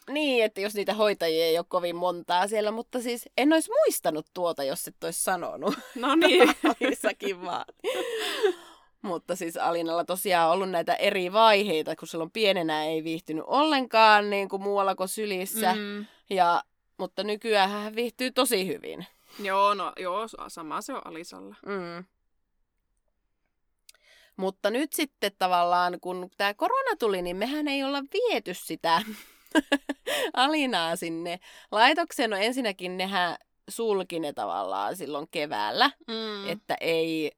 [0.09, 4.25] niin, että jos niitä hoitajia ei ole kovin montaa siellä, mutta siis en olisi muistanut
[4.33, 5.75] tuota, jos et olisi sanonut.
[5.95, 6.49] no niin.
[6.89, 7.65] Missäkin vaan.
[9.01, 14.29] Mutta siis Alinalla tosiaan on ollut näitä eri vaiheita, kun silloin pienenä ei viihtynyt ollenkaan
[14.29, 15.75] niin kuin muualla kuin sylissä.
[15.75, 16.05] Mm.
[16.29, 16.63] Ja,
[16.97, 19.05] mutta nykyään hän viihtyy tosi hyvin.
[19.39, 21.55] Joo, no joo, sama se on Alisalla.
[21.65, 22.05] Mm.
[24.37, 29.01] Mutta nyt sitten tavallaan, kun tämä korona tuli, niin mehän ei olla viety sitä
[30.33, 31.39] Alinaa sinne
[31.71, 32.29] laitokseen.
[32.29, 33.37] No ensinnäkin nehän
[33.69, 36.49] sulki ne tavallaan silloin keväällä, Mm.
[36.49, 37.31] että ei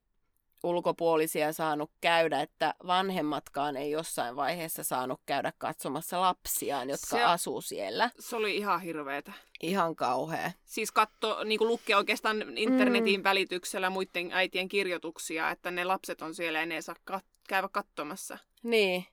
[0.64, 7.60] ulkopuolisia saanut käydä, että vanhemmatkaan ei jossain vaiheessa saanut käydä katsomassa lapsiaan, jotka Se- asuu
[7.60, 8.10] siellä.
[8.18, 9.32] Se oli ihan hirveetä.
[9.62, 10.50] Ihan kauhea.
[10.64, 13.24] Siis katso, niin kuin lukee oikeastaan internetin mm.
[13.24, 17.68] välityksellä muiden äitien kirjoituksia, että ne lapset on siellä ja ne ei saa kat- käydä
[17.68, 18.38] katsomassa.
[18.62, 19.06] Niin,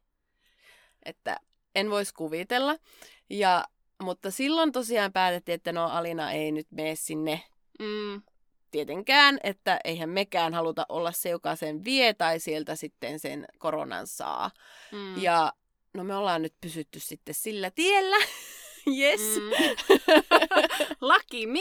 [1.05, 1.37] että
[1.75, 2.75] en voisi kuvitella.
[3.29, 3.65] Ja,
[4.01, 7.41] mutta silloin tosiaan päätettiin, että no Alina ei nyt mene sinne
[7.79, 8.21] Mm.
[8.71, 14.07] tietenkään, että eihän mekään haluta olla se, joka sen vie tai sieltä sitten sen koronan
[14.07, 14.51] saa.
[14.91, 15.21] Mm.
[15.21, 15.53] Ja
[15.93, 18.15] no me ollaan nyt pysytty sitten sillä tiellä.
[18.99, 19.21] yes.
[19.21, 19.49] Mm.
[21.09, 21.59] Lucky me!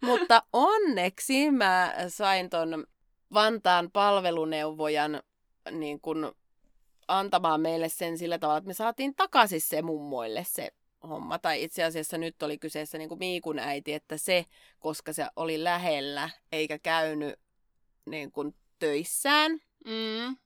[0.10, 2.86] Mutta onneksi mä sain ton
[3.34, 5.22] Vantaan palveluneuvojan
[5.70, 6.32] niin kun
[7.18, 10.70] antamaan meille sen sillä tavalla, että me saatiin takaisin se mummoille se
[11.08, 11.38] homma.
[11.38, 14.46] Tai itse asiassa nyt oli kyseessä niin kuin Miikun äiti, että se,
[14.78, 17.34] koska se oli lähellä eikä käynyt
[18.06, 20.36] niin kuin töissään Mm.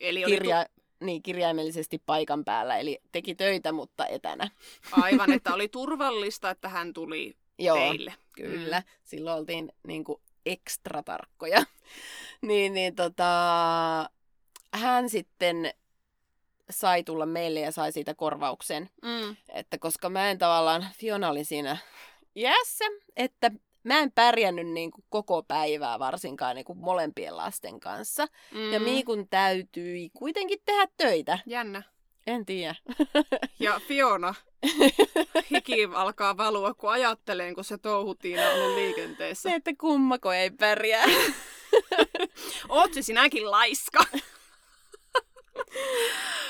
[0.00, 0.66] Eli oli kirja,
[1.00, 4.50] niin, kirjaimellisesti paikan päällä, eli teki töitä, mutta etänä.
[4.90, 8.14] tu- aivan, että oli turvallista, että hän tuli Joo, teille.
[8.32, 8.86] Kyllä, mm.
[9.04, 11.62] silloin oltiin niin kuin ekstra tarkkoja.
[12.48, 13.30] niin, niin tota,
[14.74, 15.74] hän sitten
[16.70, 18.90] sai tulla meille ja sai siitä korvauksen.
[19.02, 19.36] Mm.
[19.48, 21.76] Että koska mä en tavallaan, Fiona oli siinä
[22.34, 22.84] jäässä,
[23.16, 23.50] että
[23.84, 28.26] mä en pärjännyt niin kuin koko päivää varsinkaan niin kuin molempien lasten kanssa.
[28.54, 28.72] Mm.
[28.72, 31.38] Ja Miikun täytyi kuitenkin tehdä töitä.
[31.46, 31.82] Jännä.
[32.26, 32.74] En tiedä.
[33.60, 34.34] Ja Fiona,
[35.50, 39.50] hiki alkaa valua, kun ajattelen, kun se touhutiina on ollut liikenteessä.
[39.50, 41.06] Se, että kummako ei pärjää.
[42.68, 44.04] Oot se sinäkin laiska?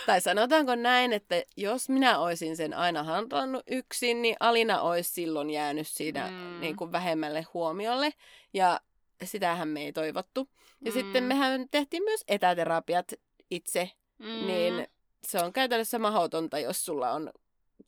[0.07, 5.51] Tai sanotaanko näin, että jos minä olisin sen aina handlannut yksin, niin Alina olisi silloin
[5.51, 6.61] jäänyt siinä Mm.
[6.61, 8.11] niin kuin vähemmälle huomiolle.
[8.55, 8.81] Ja
[9.25, 10.49] sitähän me ei toivottu.
[10.85, 10.93] Ja Mm.
[10.93, 13.13] sitten mehän tehtiin myös etäterapiat
[13.51, 14.47] itse, Mm.
[14.47, 14.87] niin
[15.27, 17.31] se on käytännössä mahdotonta, jos sulla on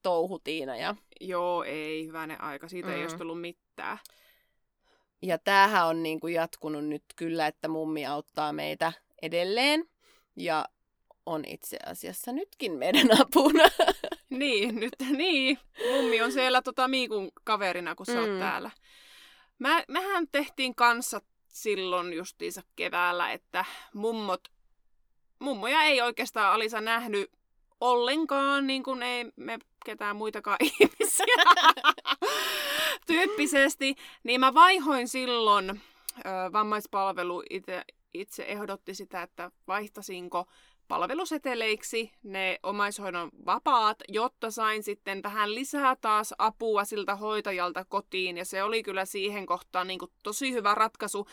[0.03, 0.77] touhutiina.
[0.77, 2.69] Ja, Joo, ei, hyvänen aika.
[2.69, 2.95] Siitä mm.
[2.95, 3.99] ei olisi tullut mitään.
[5.23, 9.85] ja tämähän on niin kuin jatkunut nyt kyllä, että mummi auttaa meitä edelleen.
[10.37, 10.65] Ja
[11.31, 13.65] on itse asiassa nytkin meidän apuna.
[14.31, 15.59] Niin, nyt niin.
[15.93, 18.39] Mummi on siellä tota Miikun kaverina, kun sä oot Mm.
[18.39, 18.71] täällä.
[19.59, 23.65] Mä, mehän tehtiin kanssa silloin justiinsa keväällä, että
[23.95, 24.41] mummot,
[25.39, 27.31] mummoja ei oikeastaan Alisa nähnyt
[27.81, 31.45] ollenkaan, niin kuin ei me ketään muitakaan ihmisiä
[33.07, 33.97] tyyppisesti.
[34.23, 40.47] Niin mä vaihoin silloin, ö, vammaispalvelu itse, itse ehdotti sitä, että vaihtasinko
[40.91, 48.37] palveluseteleiksi ne omaishoidon vapaat, jotta sain sitten vähän lisää taas apua siltä hoitajalta kotiin.
[48.39, 51.27] Ja se oli kyllä siihen kohtaan niin kuin tosi hyvä ratkaisu,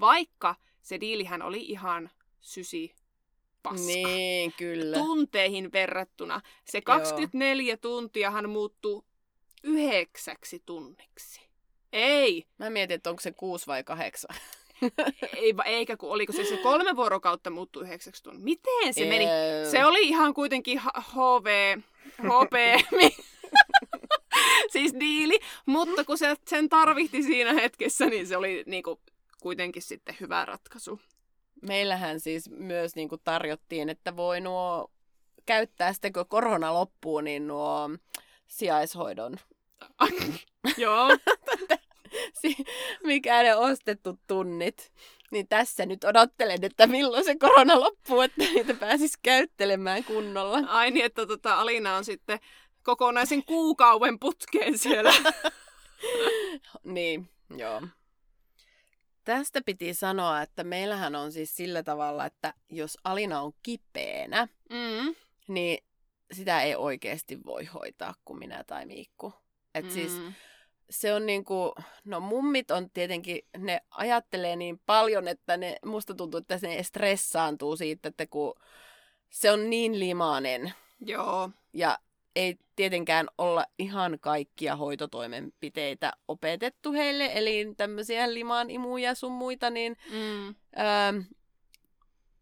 [0.00, 2.94] vaikka se diilihän oli ihan sysi
[3.62, 3.86] paska.
[3.86, 4.96] niin, kyllä.
[4.96, 6.40] Tunteihin verrattuna.
[6.64, 9.04] Se 24 tuntiahan muuttuu
[9.62, 11.40] yhdeksäksi tunniksi.
[11.92, 14.36] Ei, Mä mietin, että onko se kuusi vai kahdeksan.
[15.36, 18.44] ei, eikä kun oliko se se kolme vuorokautta muuttuu yhdeksäksi tunniksi.
[18.44, 19.26] Miten se meni?
[19.26, 20.80] Öö, Se oli ihan kuitenkin
[21.14, 21.78] HV,
[22.18, 22.54] HP,
[24.72, 29.00] siis diili, mutta kun se sen tarvitsi siinä hetkessä, niin se oli niinku
[29.40, 31.00] kuitenkin sitten hyvä ratkaisu.
[31.62, 34.90] Meillähän siis myös niin kuin tarjottiin, että voi nuo
[35.46, 37.90] käyttää sitten, kun korona loppuu, niin nuo
[38.46, 39.36] sijaishoidon,
[40.76, 41.08] Joo.
[42.40, 42.64] si-
[43.04, 44.92] mikä ne ostettu tunnit.
[45.30, 50.58] Niin tässä nyt odottelen, että milloin se korona loppuu, että niitä pääsis käyttelemään kunnolla.
[50.68, 52.38] Ai niin, että tota, Alina on sitten
[52.82, 55.12] kokonaisen kuukauden putkeen siellä.
[56.84, 57.82] Niin, joo.
[59.24, 65.14] Tästä piti sanoa, että meillähän on siis sillä tavalla, että jos Alina on kipeänä, Mm.
[65.48, 65.84] niin
[66.32, 69.34] sitä ei oikeasti voi hoitaa kuin minä tai Miikku.
[69.74, 70.32] Et siis Mm.
[70.90, 76.38] Se on niinku, no mummit on tietenkin, ne ajattelee niin paljon, että ne, musta tuntuu,
[76.38, 78.54] että ne stressaantuu siitä, että kun
[79.30, 81.50] se on niin limainen Joo.
[81.72, 81.98] ja
[82.36, 89.96] ei tietenkään olla ihan kaikkia hoitotoimenpiteitä opetettu heille, eli tämmöisiä limaan imuja sun muita, niin
[90.10, 90.46] Mm.
[90.78, 91.22] öö,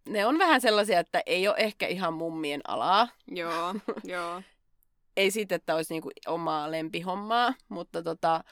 [0.08, 3.08] ne on vähän sellaisia, että ei ole ehkä ihan mummien alaa.
[3.28, 3.74] Joo,
[4.04, 4.42] joo.
[5.16, 8.44] Ei siitä, että olisi niinku omaa lempihommaa, mutta tota,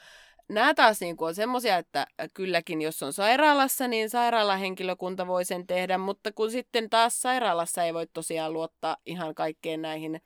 [0.49, 5.97] nämä taas niinku on semmoisia, että kylläkin jos on sairaalassa, niin sairaalahenkilökunta voi sen tehdä,
[5.97, 10.21] mutta kun sitten taas sairaalassa ei voi tosiaan luottaa ihan kaikkeen näihin,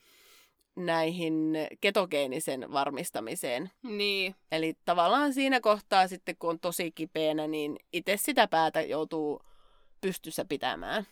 [0.76, 3.72] näihin ketogeenisen varmistamiseen.
[3.84, 9.42] Niin, Eli tavallaan siinä kohtaa sitten, kun on tosi kipeänä, niin itse sitä päätä joutuu
[10.02, 11.08] pystyssä pitämään.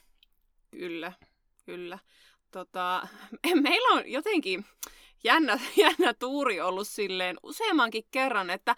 [0.72, 1.14] kyllä,
[1.66, 2.00] kyllä.
[2.52, 3.08] Tota,
[3.62, 4.66] meillä on jotenkin
[5.24, 8.76] jännä, jännä tuuri ollut silleen useammankin kerran, että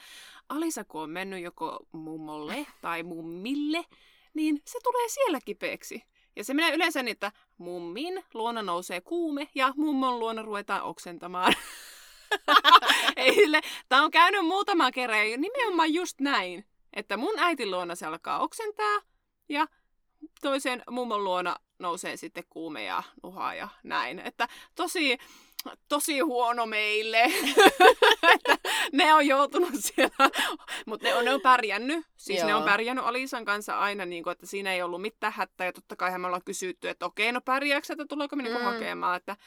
[0.50, 3.86] Alisa kun on mennyt joko mummolle tai mummille,
[4.34, 6.04] niin se tulee siellä kipeäksi.
[6.36, 11.54] Ja se menee yleensä niin, että mummin luona nousee kuume ja mummon luona ruvetaan oksentamaan.
[13.90, 18.40] Tää on käynyt muutama kerran ja nimenomaan just näin, että mun äitin luona se alkaa
[18.40, 19.02] oksentaa
[19.50, 19.68] ja
[20.42, 24.20] toisen mummon luona nousee sitten kuume ja nuha ja näin.
[24.20, 25.18] Että tosi,
[25.88, 27.24] tosi huono meille.
[28.34, 28.58] että
[28.92, 30.30] ne on joutunut siellä,
[30.86, 32.06] mutta ne on, ne on pärjännyt.
[32.18, 32.48] Siis Joo.
[32.48, 35.66] ne on pärjännyt Alisan kanssa aina, niin kuin, että siinä ei ollut mitään hätää.
[35.66, 38.50] Ja totta kai me ollaan kysytty, että okei, no pärjääkö, että tuleeko me mm.
[38.50, 38.64] Mm.
[38.64, 39.38] hakemaan, että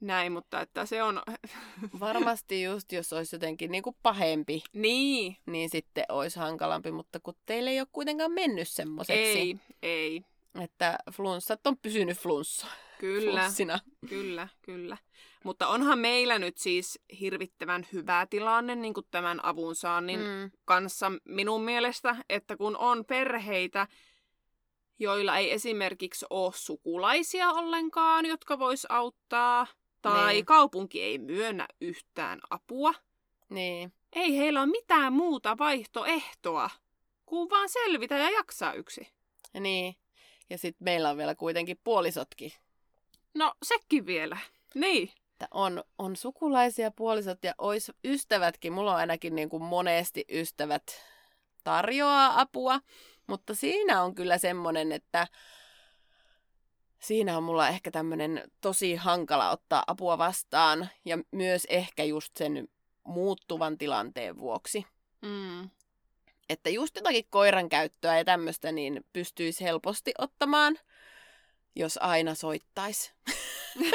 [0.00, 1.22] näin, mutta että se on,
[2.00, 7.34] Varmasti just, jos olisi jotenkin niin kuin pahempi, niin, niin sitten olisi hankalampi, mutta kun
[7.46, 10.24] teille ei ole kuitenkaan mennyt semmoiseksi, ei, ei,
[10.60, 12.66] että flunssat on pysynyt flunssa.
[13.00, 13.40] Kyllä.
[13.40, 13.78] flunssina.
[14.08, 14.96] Kyllä, kyllä.
[15.44, 20.50] Mutta onhan meillä nyt siis hirvittävän hyvä tilanne niin kuin tämän avunsaannin Mm.
[20.64, 23.86] kanssa minun mielestä, että kun on perheitä,
[24.98, 29.66] joilla ei esimerkiksi ole sukulaisia ollenkaan, jotka vois auttaa,
[30.02, 30.44] tai Niin.
[30.46, 32.94] kaupunki ei myönnä yhtään apua,
[33.48, 33.92] Niin.
[34.12, 36.70] ei heillä ole mitään muuta vaihtoehtoa
[37.26, 39.08] kuin vaan selvitä ja jaksaa yksi.
[39.60, 39.96] Niin.
[40.50, 42.52] Ja sitten meillä on vielä kuitenkin puolisotkin.
[43.34, 44.38] No, sekin vielä.
[44.74, 45.10] Niin.
[45.32, 48.72] Että on, on sukulaisia puolisot ja ois ystävätkin.
[48.72, 50.82] Mulla on ainakin niin kuin monesti ystävät
[51.64, 52.80] tarjoaa apua.
[53.26, 55.28] Mutta siinä on kyllä semmoinen, että
[56.98, 60.88] siinä on mulla ehkä tämmöinen tosi hankala ottaa apua vastaan.
[61.04, 62.68] Ja myös ehkä just sen
[63.04, 64.86] muuttuvan tilanteen vuoksi.
[65.22, 65.70] Mm.
[66.48, 70.78] Että just jotakin koiran käyttöä ja tämmöistä niin pystyisi helposti ottamaan,
[71.76, 73.12] jos aina soittaisi.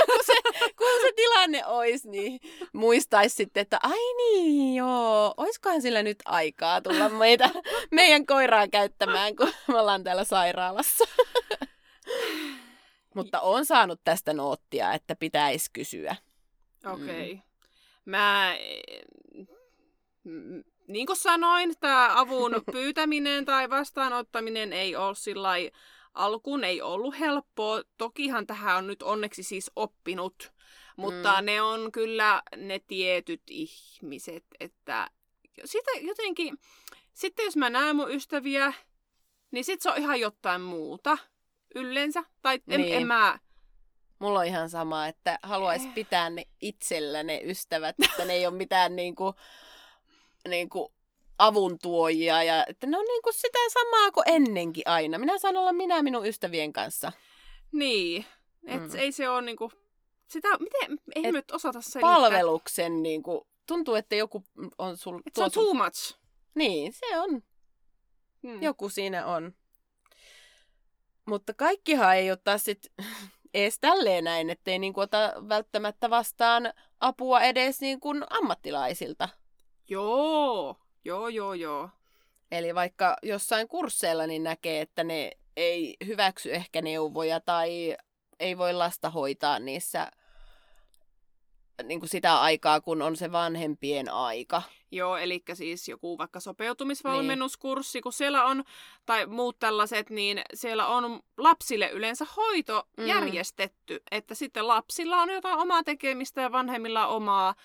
[0.06, 0.34] kun, se,
[0.78, 2.40] kun se tilanne olisi, niin
[2.74, 7.50] muistaisi sitten, että ai niin joo, oiskohan sillä nyt aikaa tulla meitä,
[7.92, 11.06] meidän koiraa käyttämään, kun me ollaan täällä sairaalassa.
[13.16, 16.16] Mutta on saanut tästä noottia, että pitäisi kysyä.
[16.94, 17.32] Okei.
[17.32, 17.46] Okay.
[18.06, 19.48] Mä, eh,
[20.24, 25.50] mm, niin kuin sanoin, tämä avun pyytäminen tai vastaanottaminen ei ole sillä
[26.16, 27.82] alkuun ei ollut helppoa.
[27.98, 30.54] Tokihan tähän on nyt onneksi siis oppinut,
[30.98, 31.46] mutta Mm.
[31.46, 35.10] ne on kyllä ne tietyt ihmiset, että
[35.66, 36.58] sitä jotenkin,
[37.14, 38.74] sitten jos mä näen mun ystäviä,
[39.52, 41.18] niin sit se on ihan jotain muuta
[41.76, 42.24] yleensä.
[42.42, 42.94] Tai en, Niin.
[42.96, 43.40] en mä,
[44.20, 48.56] Mulla on ihan sama, että haluaisi pitää ne itsellä ne ystävät, että ne ei ole
[48.56, 49.34] mitään niinku,
[50.48, 50.94] niinku
[51.38, 55.18] avuntuojia ja että ne on niinku sitä samaa kuin ennenkin aina.
[55.18, 57.12] Minä saan olla minä minun ystävien kanssa.
[57.72, 58.26] Niin.
[58.68, 58.96] Et Mm.
[58.96, 59.72] ei se ole niinku...
[60.28, 62.16] Sitä, miten, ei Et nyt osata selittää.
[62.16, 64.44] Palveluksen niinku, tuntuu, että joku
[64.78, 65.20] on sul...
[65.26, 66.18] Et se on too much.
[66.56, 67.44] Niin, se on.
[68.44, 68.64] Hmm.
[68.64, 69.54] Joku siinä on.
[71.26, 72.92] Mutta kaikkihan ei taas sit
[73.54, 79.30] edes tälleen näin, ettei niinku ota välttämättä vastaan apua edes niinku ammattilaisilta.
[79.90, 81.90] Joo, joo, joo, joo.
[82.52, 87.98] Eli vaikka jossain kursseilla niin näkee, että ne ei hyväksy ehkä neuvoja tai
[88.40, 90.12] ei voi lasta hoitaa niissä
[91.84, 94.62] niin kuin sitä aikaa, kun on se vanhempien aika.
[94.92, 98.04] Joo, eli siis joku vaikka sopeutumisvalmennuskurssi, niin.
[98.04, 98.64] kun siellä on,
[99.06, 103.08] tai muut tällaiset, niin siellä on lapsille yleensä hoito mm.
[103.08, 107.56] järjestetty, että sitten lapsilla on jotain omaa tekemistä ja vanhemmilla omaa,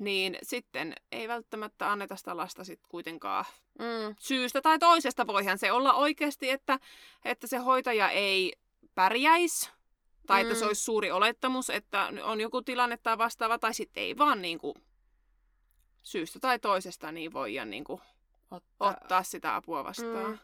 [0.00, 3.44] niin sitten ei välttämättä anneta sitä lasta sitten kuitenkaan
[3.78, 4.16] mm.
[4.18, 5.26] syystä tai toisesta.
[5.26, 6.78] Voihan se olla oikeasti, että,
[7.24, 8.52] että se hoitaja ei
[8.94, 9.70] pärjäisi,
[10.26, 10.46] tai mm.
[10.46, 10.68] että se mm.
[10.68, 14.74] olisi suuri olettamus, että on joku tilanne tai vastaava, tai sitten ei vaan niin kuin
[16.02, 18.00] syystä tai toisesta niin voida niin kuin
[18.50, 18.90] ottaa.
[18.90, 20.30] ottaa sitä apua vastaan.
[20.30, 20.38] Mm.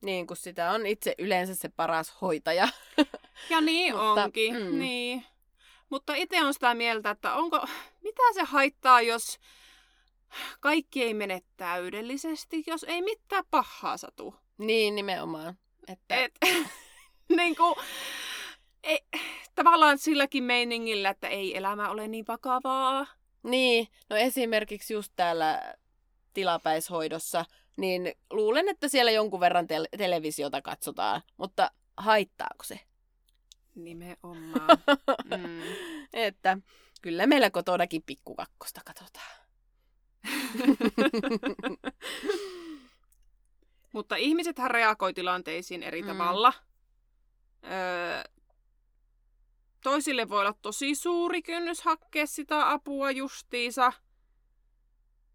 [0.00, 2.68] Niin, kun sitä on itse yleensä se paras hoitaja.
[3.50, 4.78] Ja niin Mutta, onkin, mm.
[4.78, 5.24] niin.
[5.90, 7.66] Mutta itse on sitä mieltä, että onko,
[8.02, 9.38] mitä se haittaa, jos
[10.60, 14.34] kaikki ei mene täydellisesti, jos ei mitään pahaa satu.
[14.58, 15.58] Niin, nimenomaan.
[15.88, 16.16] Että...
[16.16, 16.32] Et,
[17.36, 17.74] niin kuin,
[18.82, 19.00] ei,
[19.54, 23.06] tavallaan silläkin meiningillä, että ei elämä ole niin vakavaa.
[23.42, 25.74] Niin, no esimerkiksi just täällä
[26.32, 27.44] tilapäishoidossa,
[27.76, 32.80] niin luulen, että siellä jonkun verran te- televisiota katsotaan, mutta haittaako se?
[33.84, 34.78] Nimenomaan.
[35.36, 35.60] Mm.
[36.12, 36.58] että
[37.02, 39.40] kyllä meillä kotonakin pikkukakkosta katsotaan.
[43.92, 46.08] mutta ihmisethän reagoi tilanteisiin eri mm.
[46.08, 46.52] tavalla.
[47.64, 48.22] Öö,
[49.82, 53.92] toisille voi olla tosi suuri kynnys hakea sitä apua justiinsa.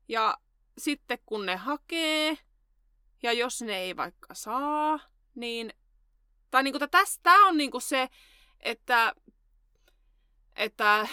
[0.07, 0.37] Ja
[0.77, 2.37] sitten kun ne hakee,
[3.23, 4.99] ja jos ne ei vaikka saa,
[5.35, 5.73] niin...
[6.51, 8.09] Tai niinku tästä on niinku se,
[8.65, 9.13] että,
[10.55, 11.07] että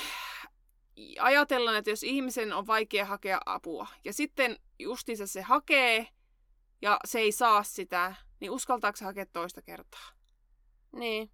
[1.21, 6.09] ajatellaan, että jos ihmisen on vaikea hakea apua, ja sitten justiinsa se hakee,
[6.83, 10.09] ja se ei saa sitä, niin uskaltaako se hakea toista kertaa?
[10.93, 11.31] Niin.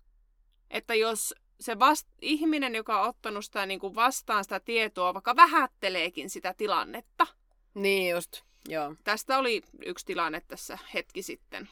[0.70, 5.36] Että jos se vast, ihminen, joka on ottanut sitä niin kuin vastaan sitä tietoa, vaikka
[5.36, 7.26] vähätteleekin sitä tilannetta.
[7.74, 8.94] Niin just, joo.
[9.04, 11.68] Tästä oli yksi tilanne tässä hetki sitten.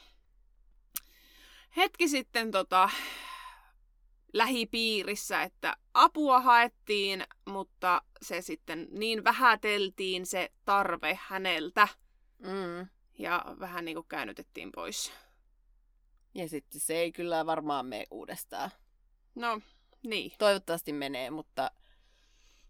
[1.77, 2.89] Hetki sitten tota,
[4.37, 11.87] lähipiirissä, että apua haettiin, mutta se sitten niin vähäteltiin se tarve häneltä.
[12.37, 12.87] Mm.
[13.19, 15.11] Ja vähän niin kuin käännytettiin pois.
[16.35, 18.71] Ja sitten se ei kyllä varmaan mene uudestaan.
[19.35, 19.61] No,
[20.03, 20.31] niin.
[20.37, 21.71] Toivottavasti menee, mutta...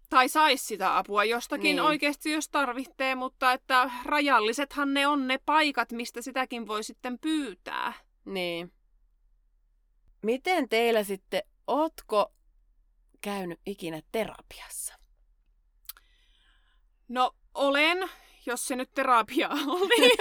[0.09, 1.81] Tai saisi sitä apua jostakin niin.
[1.81, 7.93] oikeasti, jos tarvitsee, mutta että rajallisethan ne on ne paikat, mistä sitäkin voi sitten pyytää.
[8.25, 8.73] Niin.
[10.21, 12.33] Miten teillä sitten, ootko
[13.21, 14.93] käynyt ikinä terapiassa?
[17.07, 18.09] No, olen,
[18.45, 19.49] jos se nyt terapia
[19.79, 20.17] oli.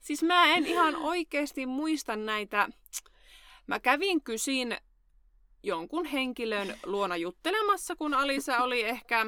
[0.00, 2.68] siis mä en ihan oikeasti muista näitä.
[3.66, 4.76] Mä kävin kysin
[5.62, 9.26] jonkun henkilön luona juttelemassa, kun Alisa oli ehkä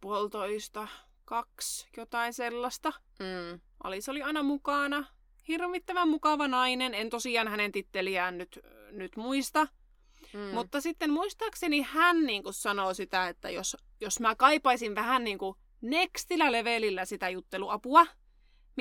[0.00, 0.88] puolitoista,
[1.24, 2.92] kaksi, jotain sellaista.
[3.18, 3.60] Mm.
[3.84, 5.06] Alisa oli aina mukana.
[5.48, 6.94] Hirvittävän mukava nainen.
[6.94, 9.68] En tosiaan hänen titteliään nyt, nyt muista.
[10.32, 10.40] Mm.
[10.40, 15.38] Mutta sitten muistaakseni hän niin kuin sanoo sitä, että jos, jos mä kaipaisin vähän niin
[15.38, 18.06] kuin nextillä levelillä sitä jutteluapua,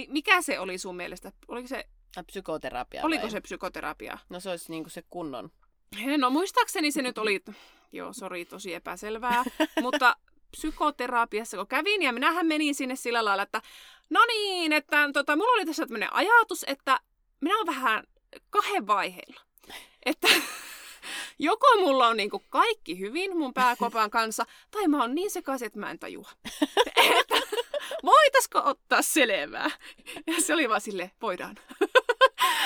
[0.07, 1.31] mikä se oli sun mielestä?
[1.47, 1.87] Oliko se
[2.25, 3.31] Psykoterapia Oliko vai?
[3.31, 4.17] se psykoterapia?
[4.29, 5.51] No se olisi niinku se kunnon.
[6.17, 7.43] No muistaakseni se nyt oli,
[7.91, 9.43] joo sori tosi epäselvää,
[9.81, 10.15] mutta
[10.51, 13.61] psykoterapiassa kun kävin ja minähän menin sinne sillä lailla, että
[14.11, 16.99] no niin, että tota, mulla oli tässä tämmöinen ajatus, että
[17.41, 18.03] minä olen vähän
[18.49, 19.41] kahden vaiheilla.
[20.05, 20.27] Että
[21.39, 25.79] joko mulla on niinku kaikki hyvin mun pääkopan kanssa, tai mä oon niin sekaisin, että
[25.79, 26.29] mä en tajua.
[27.19, 27.35] että,
[28.03, 29.71] voitaisiko ottaa selvää?
[30.27, 31.55] Ja se oli vaan sille, voidaan.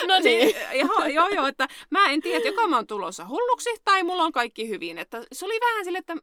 [0.07, 0.55] No niin.
[0.79, 4.31] joo, joo, joo, että mä en tiedä, joko mä oon tulossa hulluksi tai mulla on
[4.31, 4.97] kaikki hyvin.
[4.97, 6.15] Että se oli vähän sille, että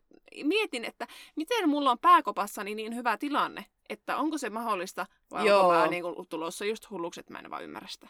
[0.44, 1.06] mietin, että
[1.36, 5.60] miten mulla on pääkopassani niin hyvä tilanne, että onko se mahdollista vai joo.
[5.60, 8.08] onko mä niin kuin, tulossa just hulluksi, että mä en vaan ymmärrä sitä.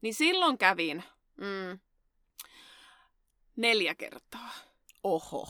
[0.00, 1.04] Niin silloin kävin
[1.36, 1.78] mm.
[3.56, 4.50] neljä kertaa.
[5.04, 5.48] Oho.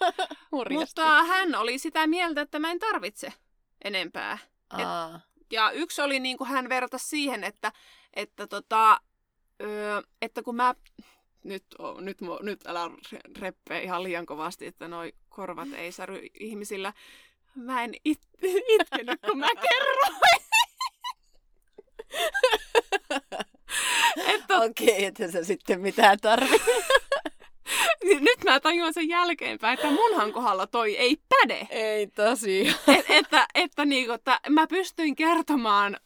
[0.78, 3.32] Mutta hän oli sitä mieltä, että mä en tarvitse
[3.84, 4.38] enempää.
[4.78, 5.20] Et,
[5.52, 7.72] ja yksi oli niin kuin hän vertasi siihen, että,
[8.14, 9.00] että, tota,
[9.62, 10.74] öö, että kun mä...
[11.44, 12.90] Nyt, oh, nyt, nyt älä
[13.38, 16.92] reppe ihan liian kovasti, että noi korvat ei säry ihmisillä.
[17.54, 18.20] Mä en it,
[18.80, 20.16] itkenyt, kun mä kerroin.
[24.64, 26.72] Okei, okay, että sä sitten mitään tarvitse.
[28.20, 31.66] nyt mä tajuan sen jälkeenpäin, että munhan kohdalla toi ei päde.
[31.70, 32.68] Ei tosi.
[32.88, 35.96] Et, että, että, niinku, että mä pystyin kertomaan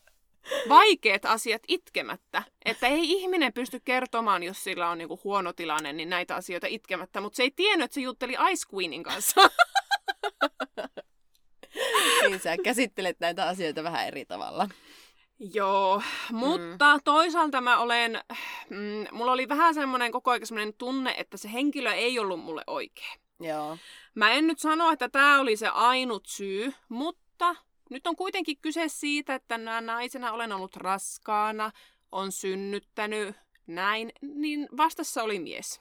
[0.69, 2.43] vaikeat asiat itkemättä.
[2.65, 7.21] Että ei ihminen pysty kertomaan, jos sillä on niinku huono tilanne, niin näitä asioita itkemättä.
[7.21, 9.41] Mutta se ei tiennyt, että se jutteli Ice Queenin kanssa.
[12.29, 14.69] niin sä käsittelet näitä asioita vähän eri tavalla.
[15.39, 17.01] Joo, mutta mm.
[17.05, 18.21] toisaalta mä olen,
[18.71, 22.63] mm, mulla oli vähän semmoinen koko ajan semmoinen tunne, että se henkilö ei ollut mulle
[22.67, 23.15] oikea.
[23.41, 23.79] Joo.
[24.15, 27.57] Mä en nyt sano, että tämä oli se ainut syy, mutta
[27.91, 31.71] nyt on kuitenkin kyse siitä, että naisena olen ollut raskaana,
[32.13, 35.81] on synnyttänyt, näin, niin vastassa oli mies.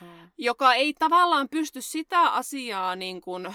[0.00, 0.30] Hmm.
[0.38, 3.54] Joka ei tavallaan pysty sitä asiaa niin kuin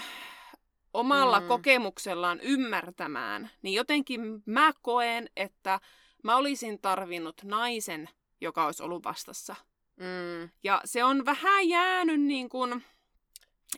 [0.94, 1.48] omalla mm.
[1.48, 5.80] kokemuksellaan ymmärtämään, niin jotenkin mä koen, että
[6.24, 8.10] mä olisin tarvinnut naisen,
[8.42, 9.56] joka olisi ollut vastassa.
[9.96, 10.50] Mm.
[10.64, 12.84] Ja se on vähän jäänyt niin kuin,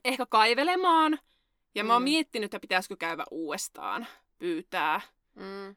[0.05, 1.19] ehkä kaivelemaan.
[1.75, 1.87] Ja mm.
[1.87, 2.03] mä oon mm.
[2.03, 4.07] miettinyt, että pitäisikö käydä uudestaan
[4.37, 5.01] pyytää.
[5.35, 5.75] Mm.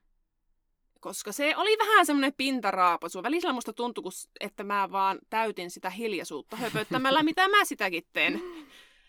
[1.01, 3.23] Koska se oli vähän semmoinen pintaraapasu.
[3.23, 8.43] Välillä musta tuntui, että mä vaan täytin sitä hiljaisuutta höpöttämällä, mitä mä sitäkin teen.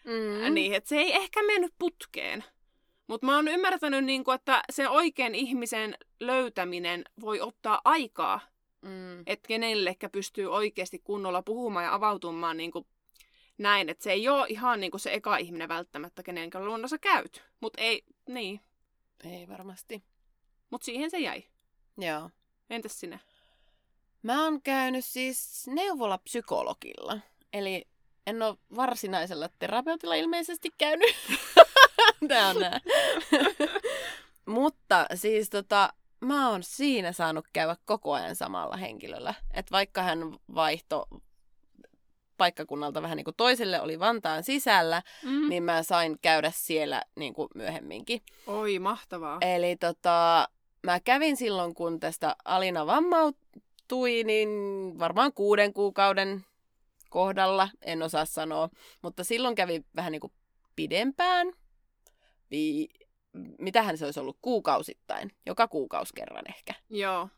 [0.03, 0.53] Mm.
[0.53, 2.43] Niin, että se ei ehkä mennyt putkeen.
[3.07, 8.39] Mutta mä oon ymmärtänyt, niin kun, että sen oikean ihmisen löytäminen voi ottaa aikaa.
[8.81, 9.23] Mm.
[9.25, 12.71] Että kenellekä pystyy oikeasti kunnolla puhumaan ja avautumaan niin
[13.57, 13.89] näin.
[13.89, 17.43] Että se ei ole ihan niin kuin se eka ihminen välttämättä, kenen luonnossa käyt.
[17.59, 18.61] Mutta ei, niin.
[19.23, 20.03] Ei varmasti.
[20.69, 21.43] Mutta siihen se jäi.
[21.97, 22.29] Joo.
[22.69, 23.19] Entäs sinä?
[24.23, 27.19] Mä oon käynyt siis neuvolapsykologilla.
[27.53, 27.87] Eli
[28.27, 31.15] en ole varsinaisella terapeutilla ilmeisesti käynyt.
[32.27, 32.79] Tää on nää.
[34.45, 39.33] Mutta siis tota, mä oon siinä saanut käydä koko ajan samalla henkilöllä.
[39.51, 40.19] Että vaikka hän
[40.55, 41.07] vaihto
[42.37, 45.49] paikkakunnalta vähän niin kuin toiselle oli Vantaan sisällä, mm.
[45.49, 48.21] niin mä sain käydä siellä niin kuin myöhemminkin.
[48.47, 49.37] Oi, mahtavaa.
[49.41, 50.49] Eli tota,
[50.83, 54.49] mä kävin silloin, kun tästä Alina vammautui, niin
[54.99, 56.45] varmaan kuuden kuukauden
[57.09, 58.69] kohdalla, en osaa sanoa,
[59.01, 60.33] mutta silloin kävi vähän niin kuin
[60.75, 61.53] pidempään.
[62.51, 62.87] Vi...
[63.59, 64.37] Mitähän se olisi ollut?
[64.41, 65.31] Kuukausittain.
[65.45, 66.73] Joka kuukausi kerran ehkä.
[66.89, 67.29] Joo.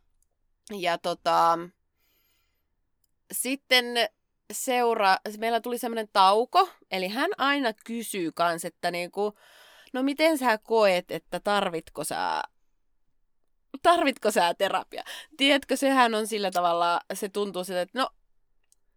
[0.80, 1.60] Ja tota,
[3.32, 3.86] sitten
[4.54, 9.34] seura, meillä tuli semmoinen tauko, eli hän aina kysyy kans, että niinku,
[9.94, 12.44] no miten sä koet, että tarvitko sä
[13.82, 15.04] tarvitko sä terapia?
[15.38, 18.10] Tiedätkö, sehän on sillä tavalla, se tuntuu siltä, että no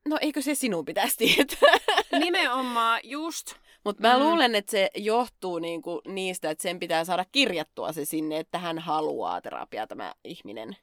[0.08, 1.96] no eikö se sinun pitäisi tietää?
[2.24, 3.54] Nimenomaan, just.
[3.84, 4.24] Mutta mä mm.
[4.24, 8.78] luulen, että se johtuu niinku niistä, että sen pitää saada kirjattua se sinne, että hän
[8.78, 10.76] haluaa terapiaa tämä ihminen,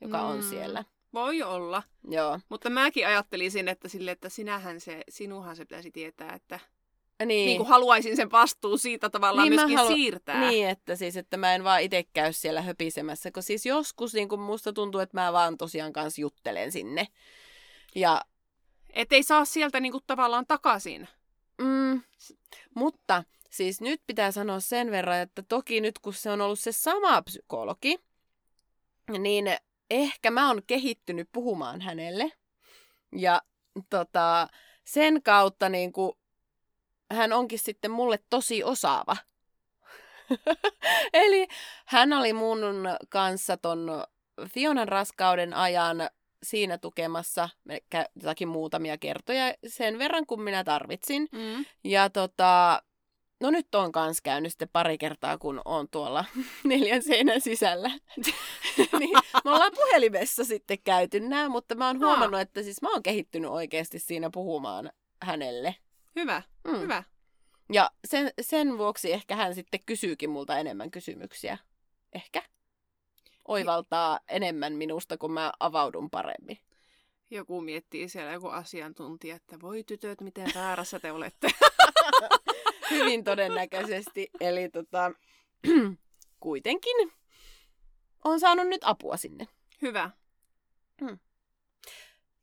[0.00, 0.24] joka mm.
[0.24, 0.84] on siellä.
[1.14, 1.82] Voi olla.
[2.08, 2.40] Joo.
[2.48, 6.60] Mutta mäkin ajattelisin, että sille, että sinähän se, sinuhan se pitäisi tietää, että
[7.24, 7.46] niin.
[7.46, 9.88] niin kuin haluaisin sen vastuun siitä tavallaan niin myöskin halu...
[9.88, 10.40] siirtää.
[10.50, 14.28] Niin, että siis, että mä en vaan itse käy siellä höpisemässä, kun siis joskus niin
[14.28, 17.08] kuin musta tuntuu, että mä vaan tosiaan kanssa juttelen sinne.
[17.94, 18.20] Ja
[18.90, 21.08] että ei saa sieltä niinku tavallaan takaisin.
[21.58, 22.02] Mm,
[22.74, 26.72] mutta siis nyt pitää sanoa sen verran, että toki nyt kun se on ollut se
[26.72, 27.98] sama psykologi,
[29.18, 29.56] niin
[29.90, 32.32] ehkä mä oon kehittynyt puhumaan hänelle.
[33.16, 33.42] Ja
[33.90, 34.48] tota,
[34.84, 36.12] sen kautta niin kuin,
[37.12, 39.16] hän onkin sitten mulle tosi osaava.
[41.12, 41.46] Eli
[41.86, 42.60] hän oli mun
[43.08, 44.04] kanssa ton
[44.54, 46.08] Fionan raskauden ajan
[46.42, 47.48] siinä tukemassa
[48.16, 51.28] jotakin muutamia kertoja sen verran, kun minä tarvitsin.
[51.32, 51.64] Mm.
[51.84, 52.82] Ja tota,
[53.44, 56.24] no nyt on kans käynyt sitten pari kertaa, kun on tuolla
[56.64, 57.88] neljän seinän sisällä.
[58.98, 63.02] niin, me ollaan puhelimessa sitten käyty nämä, mutta mä oon huomannut, että siis mä oon
[63.02, 64.92] kehittynyt oikeasti siinä puhumaan
[65.22, 65.74] hänelle.
[66.16, 66.80] Hyvä, mm.
[66.80, 67.02] hyvä.
[67.72, 71.58] Ja sen, sen vuoksi ehkä hän sitten kysyykin multa enemmän kysymyksiä.
[72.12, 72.42] Ehkä
[73.48, 76.58] oivaltaa enemmän minusta, kun mä avaudun paremmin.
[77.30, 81.48] Joku miettii siellä joku asiantuntija, että voi tytöt, miten väärässä te olette.
[82.90, 84.30] Hyvin todennäköisesti.
[84.40, 85.12] Eli tota,
[86.40, 87.12] kuitenkin
[88.24, 89.48] on saanut nyt apua sinne.
[89.82, 90.10] Hyvä.
[91.00, 91.18] Hmm.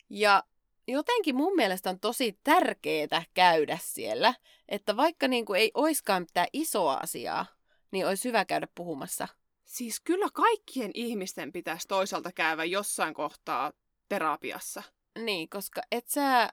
[0.09, 0.43] Ja
[0.87, 4.33] jotenkin mun mielestä on tosi tärkeää käydä siellä,
[4.69, 7.45] että vaikka niin kuin ei oiskaan mitään isoa asiaa,
[7.91, 9.27] niin olisi hyvä käydä puhumassa–
[9.71, 13.71] Siis kyllä kaikkien ihmisten pitäisi toisaalta käydä jossain kohtaa
[14.09, 14.83] terapiassa.
[15.19, 16.49] Niin, koska et sä,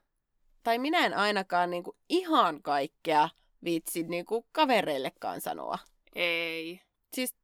[0.63, 3.29] tai minä en ainakaan niinku ihan kaikkea
[3.65, 5.79] viitsi niinku kavereillekaan sanoa.
[6.15, 6.81] Ei.
[7.15, 7.35] Siis,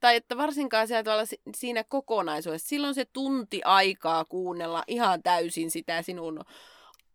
[0.00, 1.24] tai että varsinkaan siellä tavalla
[1.56, 6.44] siinä kokonaisuudessa, silloin se tunti aikaa kuunnella ihan täysin sitä sinun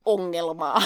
[0.06, 0.82] ongelmaa.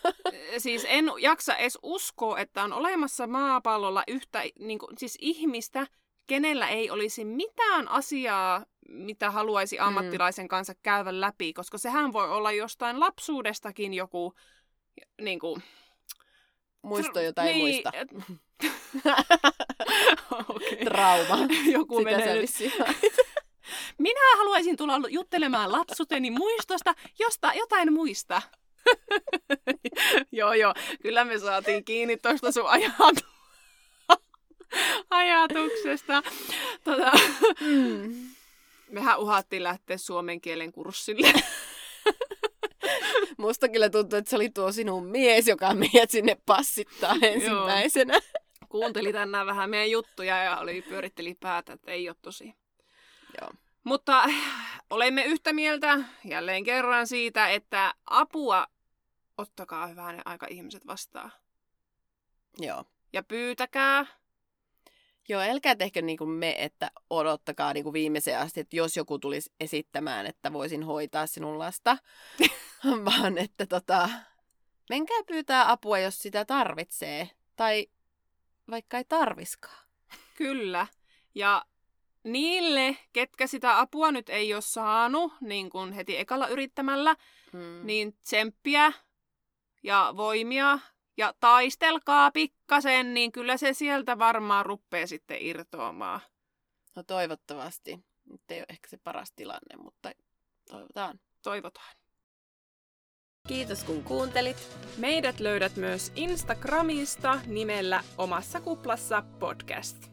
[0.58, 5.86] siis en jaksa edes uskoa, että on olemassa maapallolla yhtä niin kuin, siis ihmistä,
[6.26, 9.86] kenellä ei olisi mitään asiaa, mitä haluaisi Mm.
[9.86, 14.34] ammattilaisen kanssa käydä läpi, koska sehän voi olla jostain lapsuudestakin joku
[15.20, 15.62] niin kuin,
[16.82, 17.92] Muisto, jota ei niin, muista.
[20.48, 20.84] Okei.
[20.84, 21.38] Trauma.
[21.72, 22.50] Joku Sitä menee nyt.
[23.98, 28.42] Minä haluaisin tulla juttelemaan lapsuteni muistosta, josta jotain muista.
[30.32, 30.74] joo, joo.
[31.02, 33.26] Kyllä me saatiin kiinni tuosta sun ajatu-
[35.10, 36.22] ajatuksesta.
[36.84, 37.12] Tota,
[37.60, 38.14] Mm.
[38.90, 41.32] mehän uhattiin lähteä suomen kielen kurssille.
[43.42, 48.20] Musta kyllä tuntuu, että se oli tuo sinun mies, joka meidät sinne passittaa ensimmäisenä.
[48.68, 52.54] Kuunteli tänään vähän meidän juttuja ja oli, pyöritteli päätä, että ei ole tosi.
[53.40, 53.50] Joo.
[53.84, 54.24] Mutta
[54.90, 58.66] olemme yhtä mieltä jälleen kerran siitä, että apua
[59.38, 61.32] ottakaa hyvänen aika ihmiset vastaan.
[62.58, 62.84] Joo.
[63.12, 64.06] Ja pyytäkää.
[65.32, 69.18] Joo, älkää tehkö niin kuin me, että odottakaa niin kuin viimeiseen asti, että jos joku
[69.18, 71.96] tulisi esittämään, että voisin hoitaa sinun lasta,
[73.04, 74.08] vaan että tota,
[74.90, 77.30] menkää pyytää apua, jos sitä tarvitsee.
[77.56, 77.86] Tai
[78.70, 79.86] vaikka ei tarviskaan.
[80.36, 80.86] Kyllä.
[81.34, 81.64] Ja
[82.24, 87.16] niille, ketkä sitä apua nyt ei ole saanut, niin kuin heti ekalla yrittämällä,
[87.52, 87.86] Mm.
[87.86, 88.92] niin tsemppiä
[89.82, 90.78] ja voimia
[91.16, 96.20] ja taistelkaa pikkasen, niin kyllä se sieltä varmaan ruppee sitten irtoamaan.
[96.96, 98.04] No toivottavasti.
[98.30, 100.10] Nyt ei ole ehkä se paras tilanne, mutta
[100.70, 101.20] toivotaan.
[101.42, 101.96] Toivotaan.
[103.48, 104.56] Kiitos kun kuuntelit.
[104.98, 110.11] Meidät löydät myös Instagramista nimellä Omassa kuplassa podcast.